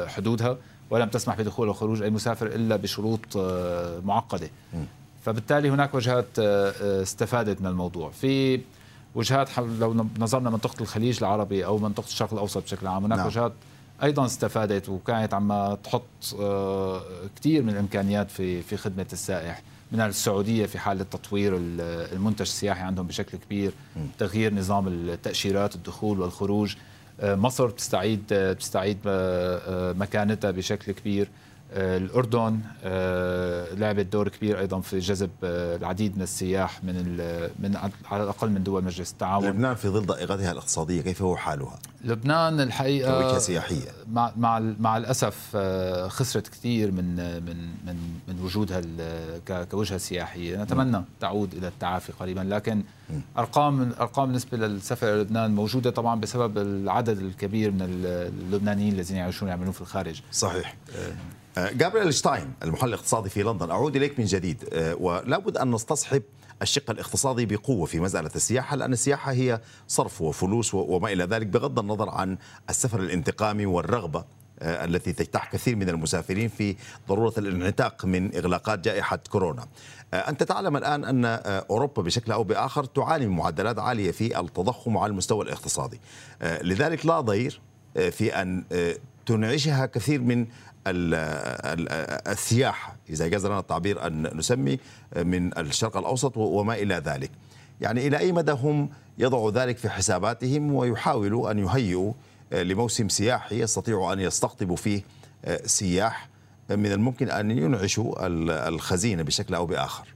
حدودها. 0.07 0.57
ولم 0.89 1.09
تسمح 1.09 1.35
بدخول 1.35 1.69
وخروج 1.69 2.01
أي 2.01 2.09
مسافر 2.09 2.47
إلا 2.47 2.75
بشروط 2.75 3.37
آه، 3.37 3.99
معقدة. 3.99 4.49
فبالتالي 5.25 5.69
هناك 5.69 5.95
وجهات 5.95 6.25
آه، 6.39 6.73
آه، 6.81 7.01
استفادت 7.01 7.61
من 7.61 7.67
الموضوع. 7.67 8.09
في 8.09 8.61
وجهات 9.15 9.59
لو 9.59 10.05
نظرنا 10.19 10.49
منطقة 10.49 10.81
الخليج 10.81 11.17
العربي 11.17 11.65
أو 11.65 11.77
منطقة 11.77 12.05
الشرق 12.05 12.33
الأوسط 12.33 12.63
بشكل 12.63 12.87
عام 12.87 13.03
هناك 13.05 13.17
نعم. 13.17 13.27
وجهات 13.27 13.53
أيضا 14.03 14.25
استفادت 14.25 14.89
وكانت 14.89 15.33
عم 15.33 15.77
تحط 15.83 16.03
كثير 17.35 17.63
من 17.63 17.69
الإمكانيات 17.69 18.31
في 18.31 18.61
في 18.61 18.77
خدمة 18.77 19.05
السائح. 19.13 19.61
من 19.91 20.01
السعودية 20.01 20.65
في 20.65 20.79
حاله 20.79 21.03
تطوير 21.03 21.53
المنتج 21.57 22.41
السياحي 22.41 22.81
عندهم 22.81 23.07
بشكل 23.07 23.37
كبير. 23.37 23.71
تغيير 24.19 24.53
نظام 24.53 24.87
التاشيرات 24.87 25.75
الدخول 25.75 26.19
والخروج. 26.19 26.75
مصر 27.23 27.65
بتستعيد 27.65 28.23
آه، 28.31 28.53
بتستعيد 28.53 28.97
آه، 29.07 29.93
مكانتها 29.93 30.51
بشكل 30.51 30.91
كبير. 30.91 31.27
الأردن 31.71 32.59
لعبت 33.79 34.05
دور 34.05 34.27
كبير 34.27 34.59
أيضا 34.59 34.79
في 34.79 34.99
جذب 34.99 35.29
العديد 35.43 36.17
من 36.17 36.21
السياح 36.23 36.83
من 36.83 36.95
من 37.59 37.75
على 38.05 38.23
الأقل 38.23 38.49
من 38.49 38.63
دول 38.63 38.83
مجلس 38.83 39.11
التعاون. 39.11 39.45
لبنان 39.45 39.75
في 39.75 39.89
ظل 39.89 40.05
ضائقتها 40.05 40.51
الاقتصادية 40.51 41.01
كيف 41.01 41.21
هو 41.21 41.35
حالها؟ 41.35 41.79
لبنان 42.03 42.61
الحقيقة 42.61 43.21
كوجهه 43.21 43.39
سياحية. 43.39 43.91
مع 44.11 44.31
مع 44.37 44.59
مع 44.59 44.97
الأسف 44.97 45.57
خسرت 46.07 46.47
كثير 46.47 46.91
من 46.91 47.15
من 47.45 47.57
من 47.85 47.97
من 48.27 48.41
وجودها 48.41 48.81
كوجهة 49.63 49.97
سياحية. 49.97 50.63
نتمنى 50.63 51.03
تعود 51.19 51.53
إلى 51.53 51.67
التعافي 51.67 52.11
قريبا 52.11 52.41
لكن 52.41 52.83
أرقام 53.37 53.91
أرقام 53.99 54.25
بالنسبة 54.25 54.57
للسفر 54.57 55.13
إلى 55.13 55.21
لبنان 55.21 55.55
موجودة 55.55 55.89
طبعا 55.89 56.19
بسبب 56.19 56.57
العدد 56.57 57.17
الكبير 57.17 57.71
من 57.71 57.81
اللبنانيين 57.81 58.93
الذين 58.93 59.17
يعيشون 59.17 59.49
يعملون 59.49 59.71
في 59.71 59.81
الخارج. 59.81 60.21
صحيح. 60.31 60.75
آه، 60.95 61.11
جابريل 61.57 62.13
شتاين 62.13 62.53
المحلل 62.63 62.89
الاقتصادي 62.89 63.29
في 63.29 63.43
لندن 63.43 63.71
أعود 63.71 63.95
إليك 63.95 64.19
من 64.19 64.25
جديد 64.25 64.69
آه، 64.73 64.95
ولا 64.95 65.37
بد 65.37 65.57
أن 65.57 65.71
نستصحب 65.71 66.23
الشق 66.61 66.91
الاقتصادي 66.91 67.45
بقوة 67.45 67.85
في 67.85 67.99
مسألة 67.99 68.29
السياحة 68.35 68.75
لأن 68.75 68.93
السياحة 68.93 69.31
هي 69.31 69.61
صرف 69.87 70.21
وفلوس 70.21 70.73
وما 70.73 71.11
إلى 71.11 71.23
ذلك 71.23 71.47
بغض 71.47 71.79
النظر 71.79 72.09
عن 72.09 72.37
السفر 72.69 72.99
الانتقامي 72.99 73.65
والرغبة 73.65 74.25
آه، 74.59 74.85
التي 74.85 75.13
تجتاح 75.13 75.51
كثير 75.51 75.75
من 75.75 75.89
المسافرين 75.89 76.49
في 76.49 76.75
ضرورة 77.09 77.33
الانعتاق 77.37 78.05
من 78.05 78.35
إغلاقات 78.35 78.79
جائحة 78.79 79.19
كورونا. 79.29 79.67
أنت 80.13 80.43
تعلم 80.43 80.77
الآن 80.77 81.05
أن 81.05 81.25
أوروبا 81.69 82.01
بشكل 82.01 82.31
أو 82.31 82.43
بآخر 82.43 82.83
تعاني 82.85 83.27
من 83.27 83.35
معدلات 83.35 83.79
عالية 83.79 84.11
في 84.11 84.39
التضخم 84.39 84.97
على 84.97 85.09
المستوى 85.09 85.45
الاقتصادي. 85.45 85.99
لذلك 86.41 87.05
لا 87.05 87.21
ضير 87.21 87.61
في 88.11 88.41
أن 88.41 88.63
تنعشها 89.27 89.85
كثير 89.85 90.21
من 90.21 90.47
السياحة 92.27 92.95
إذا 93.09 93.27
جاز 93.27 93.45
لنا 93.45 93.59
التعبير 93.59 94.07
أن 94.07 94.37
نسمي 94.37 94.79
من 95.17 95.57
الشرق 95.57 95.97
الأوسط 95.97 96.37
وما 96.37 96.73
إلى 96.73 96.95
ذلك. 96.95 97.31
يعني 97.81 98.07
إلى 98.07 98.17
أي 98.17 98.31
مدى 98.31 98.51
هم 98.51 98.89
يضعوا 99.17 99.51
ذلك 99.51 99.77
في 99.77 99.89
حساباتهم 99.89 100.73
ويحاولوا 100.73 101.51
أن 101.51 101.59
يهيئوا 101.59 102.13
لموسم 102.51 103.09
سياحي 103.09 103.61
يستطيعوا 103.61 104.13
أن 104.13 104.19
يستقطبوا 104.19 104.75
فيه 104.75 105.03
سياح 105.65 106.29
من 106.69 106.91
الممكن 106.91 107.29
أن 107.29 107.51
ينعشوا 107.51 108.27
الخزينة 108.67 109.23
بشكل 109.23 109.55
أو 109.55 109.65
بآخر. 109.65 110.07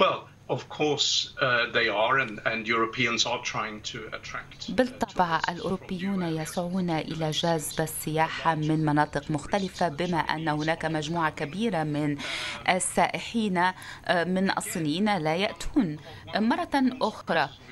Well, 0.00 0.31
Of 0.52 0.68
course, 0.68 1.32
uh, 1.40 1.72
they 1.72 1.88
are, 1.88 2.18
and, 2.18 2.68
Europeans 2.68 3.24
are 3.26 3.40
trying 3.42 3.80
to 3.92 3.98
attract. 4.12 4.70
بالطبع 4.70 5.40
الأوروبيون 5.48 6.22
يسعون 6.22 6.90
إلى 6.90 7.30
جذب 7.30 7.80
السياحة 7.80 8.54
من 8.54 8.84
مناطق 8.84 9.30
مختلفة 9.30 9.88
بما 9.88 10.18
أن 10.18 10.48
هناك 10.48 10.84
مجموعة 10.84 11.30
كبيرة 11.30 11.82
من 11.82 12.16
السائحين 12.68 13.70
uh, 13.70 14.10
من 14.10 14.50
الصينيين 14.58 15.18
لا 15.18 15.36
يأتون 15.36 15.96
مرة 16.36 16.70
أخرى 17.02 17.48
uh, 17.48 17.71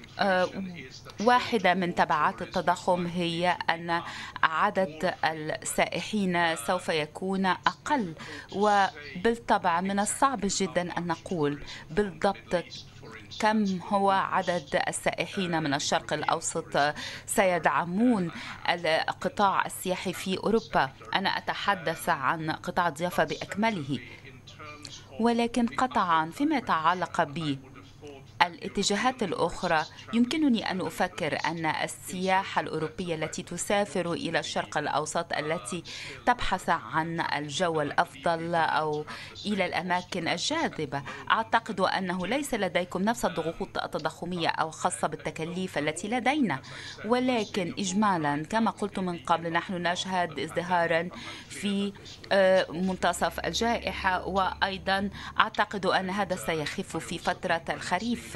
واحدة 1.20 1.74
من 1.74 1.94
تبعات 1.94 2.42
التضخم 2.42 3.06
هي 3.06 3.58
أن 3.70 4.02
عدد 4.42 5.14
السائحين 5.24 6.56
سوف 6.56 6.88
يكون 6.88 7.46
أقل 7.46 8.14
وبالطبع 8.52 9.80
من 9.80 9.98
الصعب 9.98 10.40
جدا 10.42 10.98
أن 10.98 11.06
نقول 11.06 11.62
بالضبط 11.90 12.64
كم 13.40 13.78
هو 13.88 14.10
عدد 14.10 14.82
السائحين 14.88 15.62
من 15.62 15.74
الشرق 15.74 16.12
الأوسط 16.12 16.94
سيدعمون 17.26 18.30
القطاع 18.68 19.66
السياحي 19.66 20.12
في 20.12 20.38
أوروبا. 20.38 20.90
أنا 21.14 21.38
أتحدث 21.38 22.08
عن 22.08 22.50
قطاع 22.50 22.88
الضيافة 22.88 23.24
بأكمله 23.24 23.98
ولكن 25.20 25.66
قطعا 25.66 26.30
فيما 26.30 26.56
يتعلق 26.56 27.22
ب 27.22 27.58
الاتجاهات 28.42 29.22
الأخرى. 29.22 29.84
يمكنني 30.12 30.70
أن 30.70 30.80
أفكر 30.80 31.38
أن 31.46 31.66
السياحة 31.66 32.60
الأوروبية 32.60 33.14
التي 33.14 33.42
تسافر 33.42 34.12
إلى 34.12 34.38
الشرق 34.38 34.78
الأوسط 34.78 35.32
التي 35.32 35.82
تبحث 36.26 36.68
عن 36.70 37.20
الجو 37.20 37.80
الأفضل 37.80 38.54
أو 38.54 39.04
إلى 39.46 39.66
الأماكن 39.66 40.28
الجاذبة 40.28 41.02
أعتقد 41.30 41.80
أنه 41.80 42.26
ليس 42.26 42.54
لديكم 42.54 43.02
نفس 43.02 43.24
الضغوط 43.24 43.78
التضخمية 43.78 44.48
أو 44.48 44.70
خاصة 44.70 45.08
بالتكاليف 45.08 45.78
التي 45.78 46.08
لدينا. 46.08 46.58
ولكن 47.04 47.74
إجمالا 47.78 48.44
كما 48.50 48.70
قلت 48.70 48.98
من 48.98 49.18
قبل 49.18 49.52
نحن 49.52 49.82
نشهد 49.86 50.38
ازدهارا 50.38 51.08
في 51.48 51.92
آه، 52.32 52.66
منتصف 52.70 53.40
الجائحة 53.40 54.26
وأيضا 54.26 55.10
أعتقد 55.40 55.86
أن 55.86 56.10
هذا 56.10 56.36
سيخف 56.36 56.96
في 56.96 57.18
فترة 57.18 57.62
الخريف. 57.70 58.29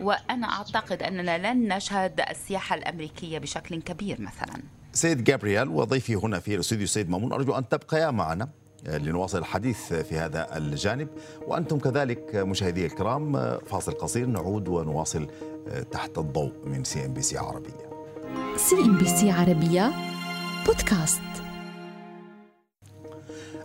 وأنا 0.00 0.46
أعتقد 0.46 1.02
أننا 1.02 1.52
لن 1.52 1.76
نشهد 1.76 2.20
السياحة 2.30 2.76
الأمريكية 2.76 3.38
بشكل 3.38 3.82
كبير 3.82 4.20
مثلا. 4.20 4.62
سيد 4.92 5.24
جابرييل 5.24 5.68
وضيفي 5.68 6.14
هنا 6.14 6.40
في 6.40 6.54
الاستوديو 6.54 6.86
سيد 6.86 7.10
مامون 7.10 7.32
أرجو 7.32 7.52
أن 7.52 7.68
تبقيا 7.68 8.10
معنا 8.10 8.48
لنواصل 8.86 9.38
الحديث 9.38 9.92
في 9.92 10.18
هذا 10.18 10.56
الجانب. 10.56 11.08
وأنتم 11.46 11.78
كذلك 11.78 12.36
مشاهدي 12.36 12.86
الكرام 12.86 13.58
فاصل 13.58 13.92
قصير 13.92 14.26
نعود 14.26 14.68
ونواصل 14.68 15.30
تحت 15.92 16.18
الضوء 16.18 16.52
من 16.64 16.84
CNBC 16.84 17.38
عربية. 17.38 17.90
CNBC 18.56 19.30
عربية 19.30 19.92
بودكاست. 20.66 21.22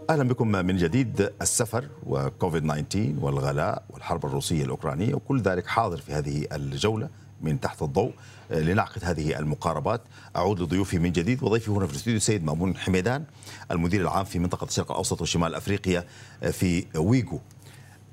أهلا 0.10 0.24
بكم 0.24 0.48
من 0.48 0.78
جديد 0.78 1.30
السفر 1.42 1.90
وكوفيد 2.06 2.64
19 2.64 3.14
والغلاء 3.22 3.84
والحرب 3.90 4.26
الروسية 4.26 4.64
الأوكرانية 4.64 5.16
وكل 5.16 5.42
ذلك 5.42 5.68
حاضر 5.68 5.98
في 5.98 6.14
هذه 6.14 6.48
الجولة 6.52 7.10
من 7.42 7.60
تحت 7.60 7.82
الضوء. 7.82 8.12
آه، 8.52 8.60
لنعقد 8.60 9.04
هذه 9.06 9.40
المقاربات. 9.40 10.02
أعود 10.36 10.60
لضيوفي 10.60 11.00
من 11.00 11.12
جديد 11.12 11.44
وضيفي 11.44 11.72
هنا 11.72 11.86
في 11.86 11.92
الاستوديو 11.92 12.20
سيد 12.20 12.44
مأمون 12.44 12.78
حميدان 12.78 13.24
المدير 13.72 14.02
العام 14.02 14.26
في 14.26 14.40
منطقة 14.40 14.66
الشرق 14.66 14.92
الأوسط 14.92 15.22
وشمال 15.22 15.56
أفريقيا 15.56 16.04
آه، 16.44 16.50
في 16.50 16.86
ويجو 16.96 17.40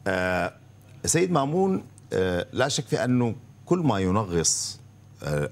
آه، 0.07 0.53
سيد 1.05 1.31
مأمون 1.33 1.85
لا 2.53 2.69
شك 2.69 2.85
في 2.87 3.05
أنه 3.05 3.35
كل 3.67 3.79
ما 3.79 3.99
ينغص 3.99 4.81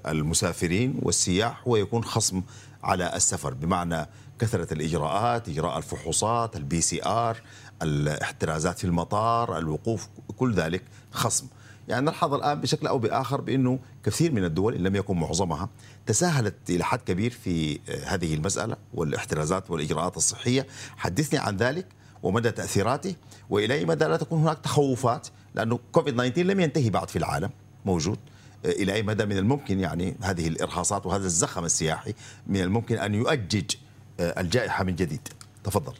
المسافرين 0.07 0.99
والسياح 1.01 1.61
هو 1.67 1.75
يكون 1.75 2.03
خصم 2.03 2.41
على 2.83 3.15
السفر. 3.15 3.53
بمعنى 3.53 4.07
كثرة 4.41 4.73
الإجراءات 4.73 5.49
إجراء 5.49 5.77
الفحوصات 5.77 6.55
ال 6.55 6.81
PCR 6.81 7.41
الاحترازات 7.81 8.79
في 8.79 8.85
المطار 8.85 9.57
الوقوف 9.57 10.07
كل 10.37 10.53
ذلك 10.53 10.83
خصم. 11.11 11.47
يعني 11.87 12.05
نلحظ 12.05 12.33
الآن 12.33 12.61
بشكل 12.61 12.87
أو 12.87 12.99
بآخر 12.99 13.41
بأنه 13.41 13.79
كثير 14.03 14.31
من 14.31 14.43
الدول 14.43 14.75
إن 14.75 14.83
لم 14.83 14.95
يكن 14.95 15.17
معظمها 15.17 15.69
تساهلت 16.05 16.55
إلى 16.69 16.83
حد 16.83 16.99
كبير 16.99 17.31
في 17.31 17.79
هذه 18.05 18.33
المسألة 18.33 18.75
والاحترازات 18.93 19.71
والإجراءات 19.71 20.17
الصحية. 20.17 20.67
حدثني 20.97 21.39
عن 21.39 21.57
ذلك 21.57 21.85
ومدى 22.23 22.51
تأثيراته 22.51 23.15
وإلى 23.49 23.73
أي 23.73 23.85
مدى 23.85 24.05
لا 24.05 24.17
تكون 24.17 24.41
هناك 24.41 24.59
تخوفات 24.59 25.27
لأنه 25.55 25.79
كوفيد 25.91 26.13
19 26.13 26.43
لم 26.43 26.59
ينتهي 26.59 26.89
بعد 26.89 27.09
في 27.09 27.15
العالم 27.15 27.49
موجود. 27.85 28.19
إلى 28.65 28.93
أي 28.93 29.03
مدى 29.03 29.25
من 29.25 29.37
الممكن 29.37 29.79
يعني 29.79 30.15
هذه 30.21 30.47
الإرهاصات 30.47 31.05
وهذا 31.05 31.25
الزخم 31.25 31.65
السياحي 31.65 32.13
من 32.47 32.61
الممكن 32.61 32.97
أن 32.97 33.15
يؤجج 33.15 33.75
الجائحة 34.21 34.83
من 34.83 34.95
جديد. 34.95 35.27
تفضل. 35.63 35.93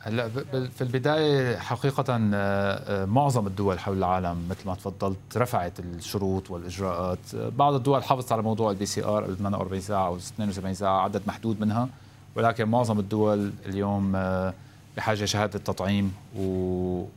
هلا 0.00 0.28
في 0.68 0.80
البداية 0.80 1.56
حقيقة 1.56 2.04
آه، 2.08 2.22
آه، 2.34 3.04
معظم 3.04 3.46
الدول 3.46 3.78
حول 3.78 3.98
العالم 3.98 4.48
مثل 4.50 4.66
ما 4.66 4.74
تفضلت 4.74 5.18
رفعت 5.36 5.80
الشروط 5.80 6.50
والإجراءات. 6.50 7.18
بعض 7.34 7.74
الدول 7.74 8.04
حافظت 8.04 8.32
على 8.32 8.42
موضوع 8.42 8.70
ال 8.70 8.86
PCR 8.86 9.34
48 9.34 9.80
ساعة 9.80 10.06
أو 10.06 10.16
72 10.16 10.74
ساعة 10.74 11.00
عدد 11.00 11.22
محدود 11.26 11.60
منها. 11.60 11.88
ولكن 12.34 12.68
معظم 12.68 12.98
الدول 12.98 13.52
اليوم 13.66 14.16
آه، 14.16 14.54
بحاجة 14.96 15.24
شهادة 15.24 15.58
تطعيم 15.58 16.14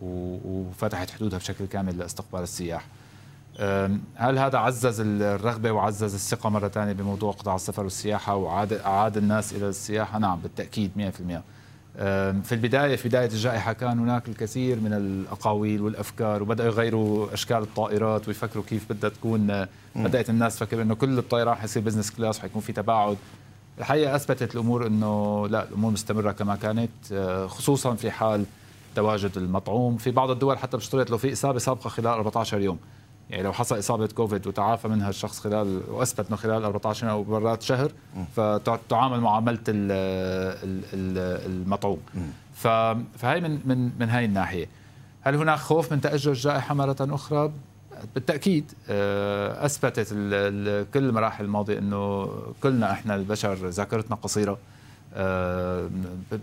وفتحت 0.02 1.10
حدودها 1.10 1.40
بشكل 1.40 1.66
كامل 1.66 1.98
لاستقبال 1.98 2.42
السياح. 2.42 2.86
هل 4.16 4.40
هذا 4.40 4.58
عزز 4.58 5.02
الرغبة 5.02 5.72
وعزز 5.72 6.14
الثقة 6.14 6.50
مرة 6.50 6.68
ثانية 6.68 6.94
بموضوع 6.94 7.32
قطاع 7.32 7.56
السفر 7.56 7.84
والسياحة 7.84 8.36
وعاد 8.36 8.74
أعاد 8.74 9.18
الناس 9.18 9.54
إلى 9.54 9.70
السياحة؟ 9.70 10.20
نعم 10.20 10.40
بالتأكيد 10.40 10.92
100%. 10.98 11.42
في 12.44 12.52
البداية 12.52 12.96
في 12.96 13.08
بداية 13.08 13.26
الجائحة 13.26 13.74
كان 13.74 14.00
هناك 14.00 14.28
الكثير 14.30 14.80
من 14.80 14.94
الأقاويل 14.94 15.82
والأفكار 15.82 16.44
وبدأوا 16.44 16.68
يغيروا 16.68 17.34
أشكال 17.34 17.58
الطائرات 17.58 18.28
ويفكروا 18.28 18.64
كيف 18.64 18.90
بدها 18.90 19.10
تكون 19.10 19.66
بدأت 19.96 20.30
الناس 20.30 20.56
تفكر 20.56 20.82
أنه 20.82 20.96
كل 20.96 21.18
الطيران 21.18 21.56
حيصير 21.56 21.84
business 21.84 22.12
class 22.12 22.40
وحيكون 22.40 22.62
في 22.62 22.74
تباعد 22.74 23.18
الحقيقة 23.80 24.16
أثبتت 24.16 24.56
الأمور 24.56 24.88
أنه 24.88 25.48
لا 25.48 25.64
الأمور 25.64 25.92
مستمرة 25.92 26.32
كما 26.32 26.56
كانت 26.56 26.92
آه، 27.12 27.48
خصوصا 27.48 27.96
في 27.96 28.12
حال 28.12 28.46
تواجد 28.96 29.38
المطعوم 29.38 29.98
في 29.98 30.12
بعض 30.12 30.30
الدول 30.30 30.58
حتى 30.58 30.78
بتشترط 30.78 31.10
لو 31.10 31.18
في 31.18 31.34
إصابة 31.34 31.60
سابقة 31.60 31.90
خلال 31.90 32.08
14 32.08 32.62
يوم 32.62 32.78
يعني 33.30 33.44
لو 33.44 33.54
حصل 33.54 33.80
إصابة 33.80 34.08
كوفيد 34.08 34.48
وتعافى 34.48 34.88
منها 34.88 35.10
الشخص 35.10 35.40
خلال 35.40 35.82
وأثبت 35.90 36.28
إنه 36.28 36.38
خلال 36.38 36.64
14 36.64 37.10
أو 37.10 37.24
مرات 37.24 37.62
شهر 37.62 37.92
فتعامل 38.36 39.20
معامله 39.22 39.60
المطعوم. 41.46 42.00
فهي 43.18 43.42
من 43.42 43.60
من 43.66 43.92
من 44.00 44.10
هاي 44.10 44.26
الناحية. 44.26 44.68
هل 45.22 45.36
هناك 45.36 45.60
خوف 45.60 45.92
من 45.94 46.02
تاجل 46.02 46.32
الجائحة 46.32 46.76
مرة 46.76 46.96
أخرى؟ 47.02 47.52
بالتأكيد 48.16 48.72
آه، 48.90 49.66
أثبتت 49.66 50.10
كل 50.94 51.04
المراحل 51.04 51.46
الماضية 51.46 51.80
إنه 51.80 52.30
كلنا 52.64 52.92
إحنا 52.92 53.16
البشر 53.16 53.70
ذاكرتنا 53.70 54.16
قصيرة. 54.16 54.58
آه، 55.14 55.90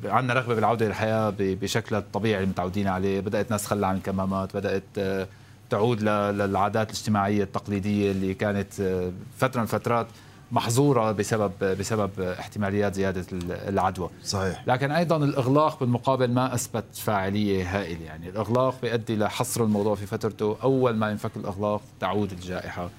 عندنا 0.05 0.35
رغبة 0.35 0.55
بالعودة 0.55 0.87
للحياه 0.87 1.35
بشكلها 1.39 2.01
الطبيعي 2.01 2.43
اللي 2.43 2.51
متعودين 2.51 2.89
عليه. 2.89 3.21
بدأت 3.21 3.51
ناس 3.51 3.63
تخلى 3.63 3.87
عن 3.87 3.97
الكمامات 3.97 4.57
بدأت 4.57 4.83
آه، 4.99 5.27
تعود 5.73 6.03
للعادات 6.03 6.91
الاجتماعية 6.91 7.43
التقليدية 7.43 8.11
اللي 8.11 8.35
كانت 8.35 8.81
آه، 8.81 9.13
فترة 9.37 9.61
من 9.61 9.67
فترات 9.67 10.07
محظورة 10.53 11.13
بسبب 11.13 11.53
بسبب 11.61 12.21
احتماليات 12.21 12.95
زيادة 12.95 13.25
العدوى. 13.51 14.11
صحيح. 14.25 14.65
لكن 14.67 14.91
أيضا 14.91 15.17
الإغلاق 15.17 15.81
بالمقابل 15.81 16.31
ما 16.31 16.55
أثبت 16.55 16.85
فاعلية 16.95 17.79
هائلة. 17.79 18.05
يعني 18.05 18.29
الإغلاق 18.29 18.75
بيؤدي 18.83 19.17
لحصر 19.17 19.65
الموضوع 19.65 19.95
في 19.95 20.07
فترته. 20.07 20.57
أول 20.63 20.97
ما 20.97 21.11
ينفك 21.11 21.31
الإغلاق 21.37 21.83
تعود 22.01 22.33
الجائحة. 22.33 22.83
آه، 22.85 22.91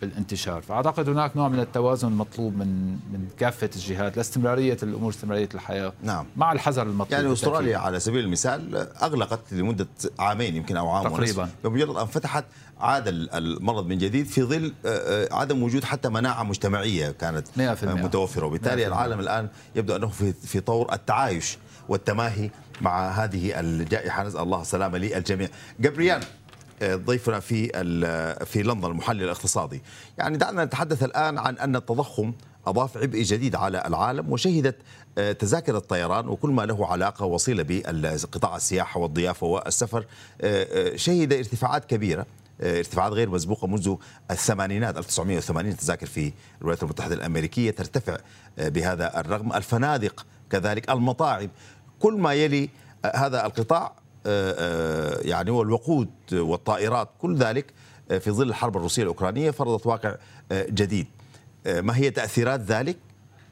بالانتشار. 0.00 0.62
فأعتقد 0.62 1.08
هناك 1.08 1.36
نوع 1.36 1.48
من 1.48 1.60
التوازن 1.60 2.08
المطلوب 2.08 2.56
من 2.56 2.92
من 2.92 3.28
كافة 3.38 3.70
الجهات 3.76 4.16
لاستمرارية 4.16 4.76
الأمور 4.82 5.10
استمرارية 5.10 5.48
الحياة 5.54 5.92
نعم. 6.02 6.26
مع 6.36 6.52
الحذر 6.52 6.82
المطلوب 6.82 7.20
يعني 7.20 7.32
أستراليا 7.32 7.78
على 7.78 8.00
سبيل 8.00 8.24
المثال 8.24 8.76
أغلقت 9.02 9.52
لمدة 9.52 9.86
عامين 10.18 10.56
يمكن 10.56 10.76
أو 10.76 10.88
عام 10.90 11.08
تقريبا. 11.08 11.48
بمجرد 11.64 11.96
أن 11.96 12.06
فتحت 12.06 12.44
عاد 12.80 13.04
المرض 13.08 13.86
من 13.86 13.98
جديد 13.98 14.26
في 14.26 14.42
ظل 14.42 14.72
آه، 14.86 14.88
آه، 14.88 15.34
عدم 15.34 15.62
وجود 15.62 15.84
حتى 15.84 16.08
مناعة 16.08 16.42
مجتمعية 16.42 17.10
كانت 17.10 17.48
100% 17.56 17.84
متوفرة. 17.84 18.46
وبالتالي 18.46 18.86
العالم 18.86 19.20
الآن 19.20 19.48
يبدو 19.76 19.96
أنه 19.96 20.08
في 20.08 20.32
في 20.32 20.60
طور 20.60 20.92
التعايش 20.92 21.58
والتماهي 21.88 22.50
مع 22.80 23.08
هذه 23.10 23.60
الجائحة. 23.60 24.24
نسأل 24.24 24.40
الله 24.40 24.60
السلامة 24.60 24.98
للجميع. 24.98 25.48
جابريان 25.80 26.20
ضيفنا 26.82 27.40
في 27.40 27.68
في 28.44 28.62
لندن 28.62 28.90
المحلل 28.90 29.22
الاقتصادي. 29.22 29.82
يعني 30.18 30.36
دعنا 30.36 30.64
نتحدث 30.64 31.02
الآن 31.02 31.38
عن 31.38 31.58
أن 31.58 31.76
التضخم 31.76 32.32
أضاف 32.66 32.96
عبء 32.96 33.22
جديد 33.22 33.56
على 33.56 33.82
العالم 33.86 34.32
وشهدت 34.32 34.76
آه، 35.18 35.32
تذاكر 35.32 35.76
الطيران 35.76 36.28
وكل 36.28 36.50
ما 36.50 36.62
له 36.66 36.86
علاقة 36.86 37.24
وصيلة 37.26 37.64
بقطاع 37.68 38.56
السياحة 38.56 39.00
والضيافة 39.00 39.46
والسفر. 39.46 40.04
آه، 40.40 40.92
آه، 40.92 40.96
شهد 40.96 41.32
ارتفاعات 41.32 41.84
كبيرة 41.84 42.26
ارتفاعات 42.62 43.12
غير 43.12 43.30
مسبوقة 43.30 43.66
منذ 43.66 43.94
الثمانينات 44.30 44.96
1980 44.96 45.76
تذاكر 45.76 46.06
في 46.06 46.32
الولايات 46.60 46.82
المتحدة 46.82 47.14
الأمريكية 47.14 47.70
ترتفع 47.70 48.16
بهذا 48.58 49.20
الرغم. 49.20 49.52
الفنادق 49.52 50.26
كذلك 50.50 50.90
المطاعم 50.90 51.48
كل 52.00 52.14
ما 52.14 52.34
يلي 52.34 52.68
هذا 53.14 53.46
القطاع 53.46 53.92
يعني 55.24 55.50
والوقود 55.50 56.10
والطائرات 56.32 57.10
كل 57.18 57.36
ذلك 57.36 57.72
آه، 58.10 58.18
في 58.18 58.30
ظل 58.30 58.48
الحرب 58.48 58.76
الروسية 58.76 59.02
الأوكرانية 59.02 59.50
فرضت 59.50 59.86
واقع 59.86 60.16
جديد. 60.52 61.06
ما 61.66 61.96
هي 61.96 62.10
تأثيرات 62.10 62.60
ذلك؟ 62.60 62.96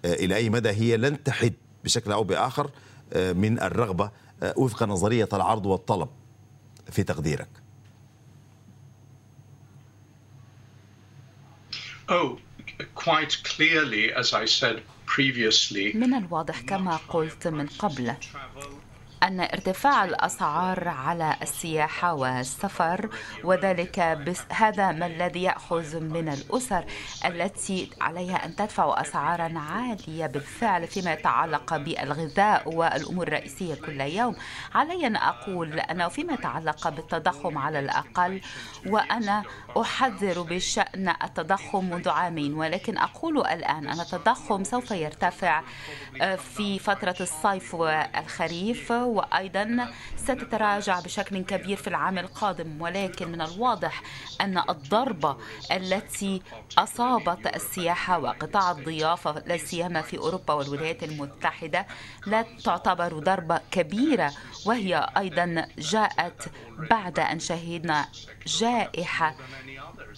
إلى 0.04 0.36
أي 0.36 0.50
مدى 0.50 0.68
هي 0.68 0.96
لن 0.96 1.22
تحد 1.24 1.52
بشكل 1.84 2.12
أو 2.12 2.24
بآخر 2.24 2.70
من 3.16 3.60
الرغبة 3.62 4.10
وفق 4.56 4.82
نظرية 4.82 5.28
العرض 5.32 5.66
والطلب 5.66 6.08
في 6.90 7.02
تقديرك؟ 7.02 7.48
Oh, 12.08 12.38
quite 12.94 13.36
clearly, 13.42 14.12
as 14.12 14.32
I 14.32 14.44
said 14.44 14.82
previously. 15.06 15.96
من 15.96 16.14
الواضح 16.14 16.60
كما 16.60 16.96
قلت 16.96 17.48
من 17.48 17.66
قبل. 17.66 18.14
أن 19.22 19.40
ارتفاع 19.40 20.04
الأسعار 20.04 20.88
على 20.88 21.36
السياحة 21.42 22.14
والسفر 22.14 23.08
وذلك 23.44 23.98
هذا 24.50 24.92
ما 24.92 25.06
الذي 25.06 25.42
يأخذ 25.42 26.00
من 26.00 26.28
الأسر 26.28 26.84
التي 27.24 27.90
عليها 28.00 28.44
أن 28.46 28.56
تدفع 28.56 29.00
أسعارا 29.00 29.58
عالية. 29.58 30.26
بالفعل 30.26 30.86
فيما 30.86 31.12
يتعلق 31.12 31.76
بالغذاء 31.76 32.74
والأمور 32.74 33.28
الرئيسية 33.28 33.74
كل 33.74 34.00
يوم. 34.00 34.36
علي 34.74 35.06
أن 35.06 35.16
أقول 35.16 35.80
أنه 35.80 36.08
فيما 36.08 36.32
يتعلق 36.32 36.88
بالتضخم 36.88 37.58
على 37.58 37.78
الأقل 37.78 38.40
وأنا 38.86 39.42
أحذر 39.80 40.42
بشأن 40.42 41.14
التضخم 41.24 41.84
منذ 41.84 42.08
عامين. 42.08 42.54
ولكن 42.54 42.98
أقول 42.98 43.38
الآن 43.38 43.88
أن 43.88 44.00
التضخم 44.00 44.64
سوف 44.64 44.90
يرتفع 44.90 45.62
آه، 46.20 46.36
في 46.36 46.78
فترة 46.78 47.16
الصيف 47.20 47.74
والخريف 47.74 48.92
وأيضا 49.06 49.88
ستتراجع 50.16 51.00
بشكل 51.00 51.42
كبير 51.42 51.76
في 51.76 51.88
العام 51.88 52.18
القادم 52.18 52.80
ولكن 52.82 53.32
من 53.32 53.40
الواضح 53.40 54.02
أن 54.40 54.58
الضربة 54.58 55.36
التي 55.72 56.42
أصابت 56.78 57.56
السياحة 57.56 58.18
وقطاع 58.18 58.70
الضيافة 58.70 59.42
لا 59.46 59.56
سيما 59.56 60.02
في 60.02 60.18
أوروبا 60.18 60.54
والولايات 60.54 61.02
المتحدة 61.02 61.86
لا 62.26 62.44
تعتبر 62.64 63.18
ضربة 63.18 63.60
كبيرة 63.70 64.32
وهي 64.66 65.10
أيضا 65.16 65.66
جاءت 65.78 66.48
بعد 66.90 67.18
أن 67.18 67.38
شهدنا 67.38 68.06
جائحة 68.46 69.36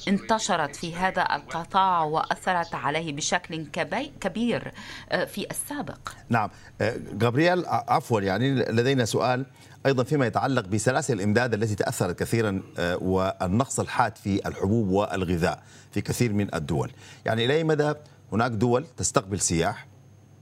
انتشرت 0.08 0.76
في 0.76 0.96
هذا 0.96 1.22
القطاع 1.22 2.02
وأثرت 2.02 2.74
عليه 2.74 3.12
بشكل 3.12 3.66
كبير 4.20 4.72
آه، 5.10 5.24
في 5.24 5.46
السابق. 5.50 5.98
نعم 6.28 6.50
جابرييل 7.12 7.64
آه، 7.66 7.84
عفوا 7.88 8.20
يعني 8.20 8.64
لدينا 8.78 9.04
سؤال 9.04 9.46
أيضا 9.86 10.02
فيما 10.02 10.26
يتعلق 10.26 10.66
بسلاسل 10.66 11.14
الإمداد 11.14 11.54
التي 11.54 11.74
تأثرت 11.74 12.18
كثيرا 12.18 12.62
آه، 12.78 12.96
والنقص 12.96 13.80
الحاد 13.80 14.16
في 14.16 14.48
الحبوب 14.48 14.88
والغذاء 14.88 15.62
في 15.90 16.00
كثير 16.00 16.32
من 16.32 16.54
الدول، 16.54 16.90
يعني 17.24 17.44
إلى 17.44 17.54
أي 17.56 17.64
مدى 17.64 17.92
هناك 18.32 18.50
دول 18.50 18.86
تستقبل 18.96 19.40
سياح 19.40 19.86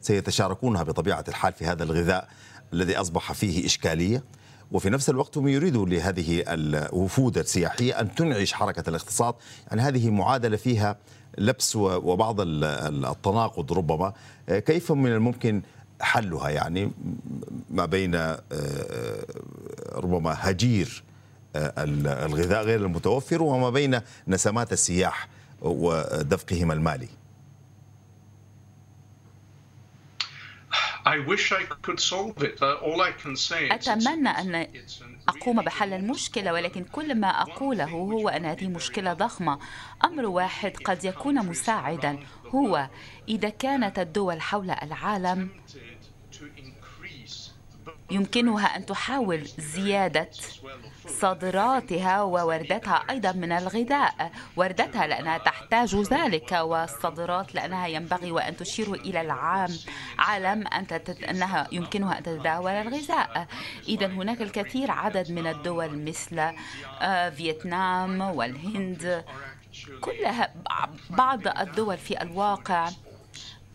سيتشاركونها 0.01 0.83
بطبيعة 0.83 1.25
الحال 1.29 1.53
في 1.53 1.67
هذا 1.67 1.83
الغذاء 1.83 2.29
الذي 2.73 2.97
أصبح 2.97 3.33
فيه 3.33 3.67
إشكالية 3.67 4.25
وفي 4.73 4.91
نفس 4.91 5.11
الوقت 5.11 5.39
هم 5.39 5.49
يريدوا 5.49 5.87
لهذه 5.87 6.45
الوفود 6.47 7.39
السياحية 7.39 8.01
أن 8.01 8.15
تنعش 8.15 8.53
حركة 8.53 8.91
الاقتصاد. 8.91 9.35
يعني 9.69 9.83
هذه 9.83 10.11
معادلة 10.11 10.57
فيها 10.57 10.97
لبس 11.39 11.77
وبعض 11.77 12.37
التناقض 12.41 13.73
ربما. 13.73 14.13
كيف 14.49 14.93
من 14.93 15.13
الممكن 15.13 15.63
حلها 16.01 16.49
يعني 16.51 16.93
ما 17.71 17.87
بين 17.87 18.15
ربما 19.93 20.37
هجير 20.39 21.03
الغذاء 21.57 22.65
غير 22.65 22.81
المتوفر 22.81 23.43
وما 23.43 23.71
بين 23.71 24.01
نسمات 24.29 24.73
السياح 24.73 25.29
ودفقهم 25.63 26.73
المالي. 26.73 27.09
أتمنى 33.73 34.29
أن 34.29 34.67
أقوم 35.29 35.63
بحل 35.63 35.93
المشكلة 35.93 36.53
ولكن 36.53 36.85
كل 36.85 37.15
ما 37.15 37.29
أقوله 37.43 37.85
هو 37.85 38.29
أن 38.29 38.45
هذه 38.45 38.69
مشكلة 38.69 39.13
ضخمة. 39.13 39.59
أمر 40.05 40.27
واحد 40.27 40.77
قد 40.77 41.05
يكون 41.05 41.47
مساعدا 41.47 42.19
هو 42.47 42.89
إذا 43.29 43.49
كانت 43.49 43.99
الدول 43.99 44.41
حول 44.41 44.71
العالم 44.71 45.49
يمكنها 48.11 48.77
أن 48.77 48.87
تحاول 48.87 49.45
زيادة 49.59 50.29
صادراتها 51.07 52.23
ووردتها 52.23 53.05
أيضا 53.11 53.33
من 53.33 53.53
الغذاء. 53.53 54.33
وردتها 54.57 55.07
لأنها 55.07 55.39
تحتاج 55.39 55.97
ذلك 55.97 56.53
والصادرات 56.53 57.55
لأنها 57.55 57.87
ينبغي 57.87 58.31
وأن 58.31 58.57
تشير 58.57 58.95
إلى 58.95 59.21
العام 59.21 59.71
عالم 60.19 60.67
أن 60.67 60.87
أنها 61.31 61.69
يمكنها 61.73 62.19
أن 62.19 62.23
تتداول 62.23 62.71
الغذاء. 62.71 63.47
إذا 63.89 64.07
هناك 64.07 64.43
الكثير 64.43 64.91
عدد 64.91 65.31
من 65.31 65.47
الدول 65.47 66.05
مثل 66.05 66.53
آه، 67.01 67.31
فيتنام 67.31 68.21
والهند. 68.21 69.25
كلها 70.01 70.55
بعض 71.11 71.49
الدول 71.49 71.97
في 71.97 72.23
الواقع 72.23 72.89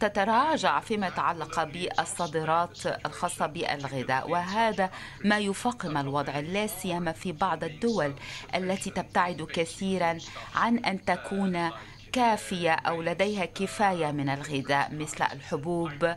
تتراجع 0.01 0.79
فيما 0.79 1.07
يتعلق 1.07 1.63
بالصادرات 1.63 2.85
الخاصة 3.05 3.45
بالغذاء 3.45 4.29
وهذا 4.29 4.89
ما 5.25 5.39
يفاقم 5.39 5.97
الوضع 5.97 6.39
لا 6.39 6.67
سيما 6.67 7.11
في 7.11 7.31
بعض 7.31 7.63
الدول 7.63 8.13
التي 8.55 8.89
تبتعد 8.89 9.41
كثيرا 9.41 10.17
عن 10.55 10.77
أن 10.77 11.05
تكون 11.05 11.69
كافية 12.13 12.71
أو 12.71 13.01
لديها 13.01 13.45
كفاية 13.45 14.11
من 14.11 14.29
الغذاء 14.29 14.93
مثل 14.93 15.23
الحبوب 15.33 16.15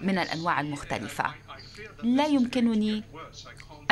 من 0.00 0.18
الأنواع 0.18 0.60
المختلفة. 0.60 1.24
لا 2.02 2.26
يمكنني 2.26 3.02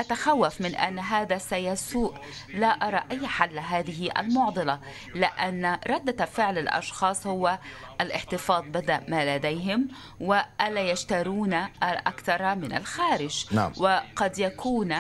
أتخوف 0.03 0.61
من 0.61 0.75
أن 0.75 0.99
هذا 0.99 1.39
سيسوء. 1.39 2.15
لا 2.55 2.67
أرى 2.67 3.03
أي 3.11 3.27
حل 3.27 3.59
هذه 3.59 4.11
المعضلة 4.19 4.81
لأن 5.15 5.79
ردة 5.87 6.25
فعل 6.25 6.59
الأشخاص 6.59 7.27
هو 7.27 7.59
الاحتفاظ 8.01 8.65
بما 8.65 9.01
ما 9.09 9.37
لديهم 9.37 9.89
وألا 10.21 10.81
يشترون 10.91 11.55
أكثر 11.83 12.55
من 12.55 12.77
الخارج. 12.77 13.47
نعم. 13.51 13.73
وقد 13.77 14.39
يكون 14.39 14.93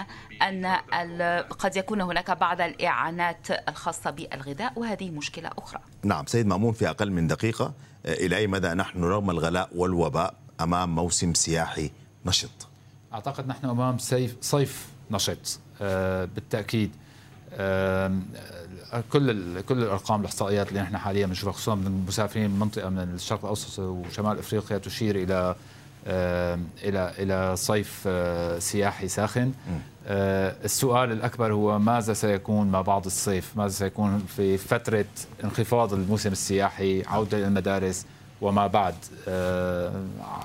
أن 0.42 0.66
قد 1.58 1.76
يكون 1.76 2.00
هناك 2.00 2.30
بعض 2.30 2.60
الإعانات 2.60 3.50
الخاصة 3.68 4.10
بالغذاء 4.10 4.72
وهذه 4.76 5.10
مشكلة 5.10 5.50
أخرى. 5.58 5.80
نعم 6.02 6.26
سيد 6.26 6.46
مأمون 6.46 6.72
في 6.72 6.90
أقل 6.90 7.10
من 7.10 7.26
دقيقة 7.26 7.74
إلى 8.06 8.36
أي 8.36 8.46
مدى 8.46 8.68
نحن 8.68 9.04
رغم 9.04 9.30
الغلاء 9.30 9.68
والوباء 9.74 10.34
أمام 10.60 10.94
موسم 10.94 11.34
سياحي 11.34 11.90
نشط؟ 12.26 12.68
أعتقد 13.14 13.48
نحن 13.48 13.66
أمام 13.66 13.98
صيف 13.98 14.36
صيف 14.40 14.86
نشط. 15.10 15.58
آه، 15.82 16.24
بالتأكيد. 16.24 16.90
آه، 17.54 18.12
كل 19.12 19.60
كل 19.60 19.78
الأرقام 19.78 20.20
الإحصائيات 20.20 20.68
اللي 20.68 20.80
نحن 20.80 20.98
حاليا 20.98 21.26
بنشوفها 21.26 21.52
خصوصا 21.52 21.74
من 21.74 21.86
المسافرين 21.86 22.50
من 22.50 22.58
منطقة 22.58 22.88
من 22.88 22.98
الشرق 23.14 23.40
الأوسط 23.40 23.78
وشمال 23.78 24.38
أفريقيا 24.38 24.78
تشير 24.78 25.16
إلى 25.16 25.54
آه، 26.06 26.58
إلى 26.82 27.12
إلى 27.18 27.56
صيف 27.56 28.08
سياحي 28.58 29.08
ساخن. 29.08 29.52
السؤال 30.06 31.12
الأكبر 31.12 31.52
هو 31.52 31.78
ماذا 31.78 32.12
سيكون 32.12 32.66
ما 32.66 32.82
بعد 32.82 33.04
الصيف؟ 33.04 33.56
ماذا 33.56 33.68
سيكون 33.68 34.18
في 34.36 34.58
فترة 34.58 35.04
انخفاض 35.44 35.92
الموسم 35.92 36.32
السياحي 36.32 37.02
عودة 37.06 37.38
إلى 37.38 37.46
المدارس 37.46 38.06
وما 38.42 38.66
بعد 38.66 38.94
آه، 39.28 39.92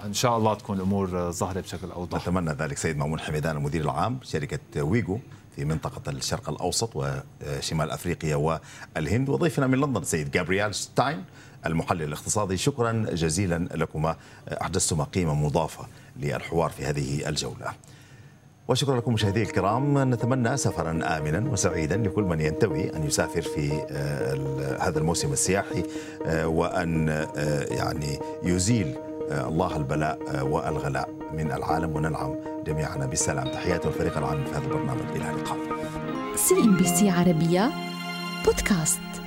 إن 0.06 0.14
شاء 0.14 0.38
الله 0.38 0.54
تكون 0.54 0.78
الأمور 0.78 1.32
ظاهرة 1.32 1.62
بشكل 1.62 1.92
أوضح. 1.92 2.22
نتمنى 2.22 2.52
ذلك. 2.52 2.78
سيد 2.78 2.98
مأمون 2.98 3.20
حميدان 3.20 3.58
المدير 3.58 3.82
العام 3.82 4.20
شركة 4.24 4.82
ويجو 4.82 5.20
في 5.56 5.66
منطقة 5.66 6.12
الشرق 6.12 6.50
الأوسط 6.50 6.90
وشمال 6.96 7.92
أفريقيا 7.92 8.36
والهند 8.36 9.30
وضيفنا 9.30 9.68
من 9.68 9.78
لندن 9.82 10.04
سيد 10.04 10.32
جابرييل 10.32 10.74
ستاين 10.74 11.24
المحلل 11.66 12.04
الاقتصادي. 12.04 12.58
شكرا 12.58 13.06
جزيلا 13.12 13.68
لكما. 13.76 14.16
أحدثتما 14.62 15.04
قيمة 15.04 15.34
مضافة 15.36 15.88
للحوار 16.20 16.70
في 16.70 16.86
هذه 16.86 17.30
الجولة. 17.30 17.72
وشكرا 18.68 18.98
لكم 18.98 19.14
مشاهدي 19.14 19.42
الكرام. 19.42 20.14
نتمنى 20.14 20.58
سفرا 20.58 20.92
امنا 20.92 21.52
وسعيدا 21.52 21.98
لكل 21.98 22.24
من 22.24 22.42
ينتوي 22.42 22.96
أن 22.96 23.04
يسافر 23.04 23.42
في 23.42 23.86
آه، 23.92 24.78
هذا 24.88 25.00
الموسم 25.00 25.34
السياحي 25.34 25.84
آه، 26.26 26.48
وأن 26.48 27.10
آه، 27.10 27.64
يعني 27.64 28.20
يزيل 28.44 28.96
الله 29.32 29.78
البلاء 29.78 30.20
والغلاء 30.44 31.10
من 31.34 31.52
العالم 31.52 31.96
وننعم 31.96 32.36
جميعا 32.66 32.98
بالسلام 32.98 33.48
تحياتي 33.48 33.88
الفريق 33.88 34.18
العام 34.18 34.46
في 34.46 34.52
هذا 34.52 34.66
البرنامج. 34.66 35.02
إلى 35.16 35.30
اللقاء. 35.30 35.58
CNBC 36.36 37.10
عربية 37.10 37.72
بودكاست. 38.46 39.27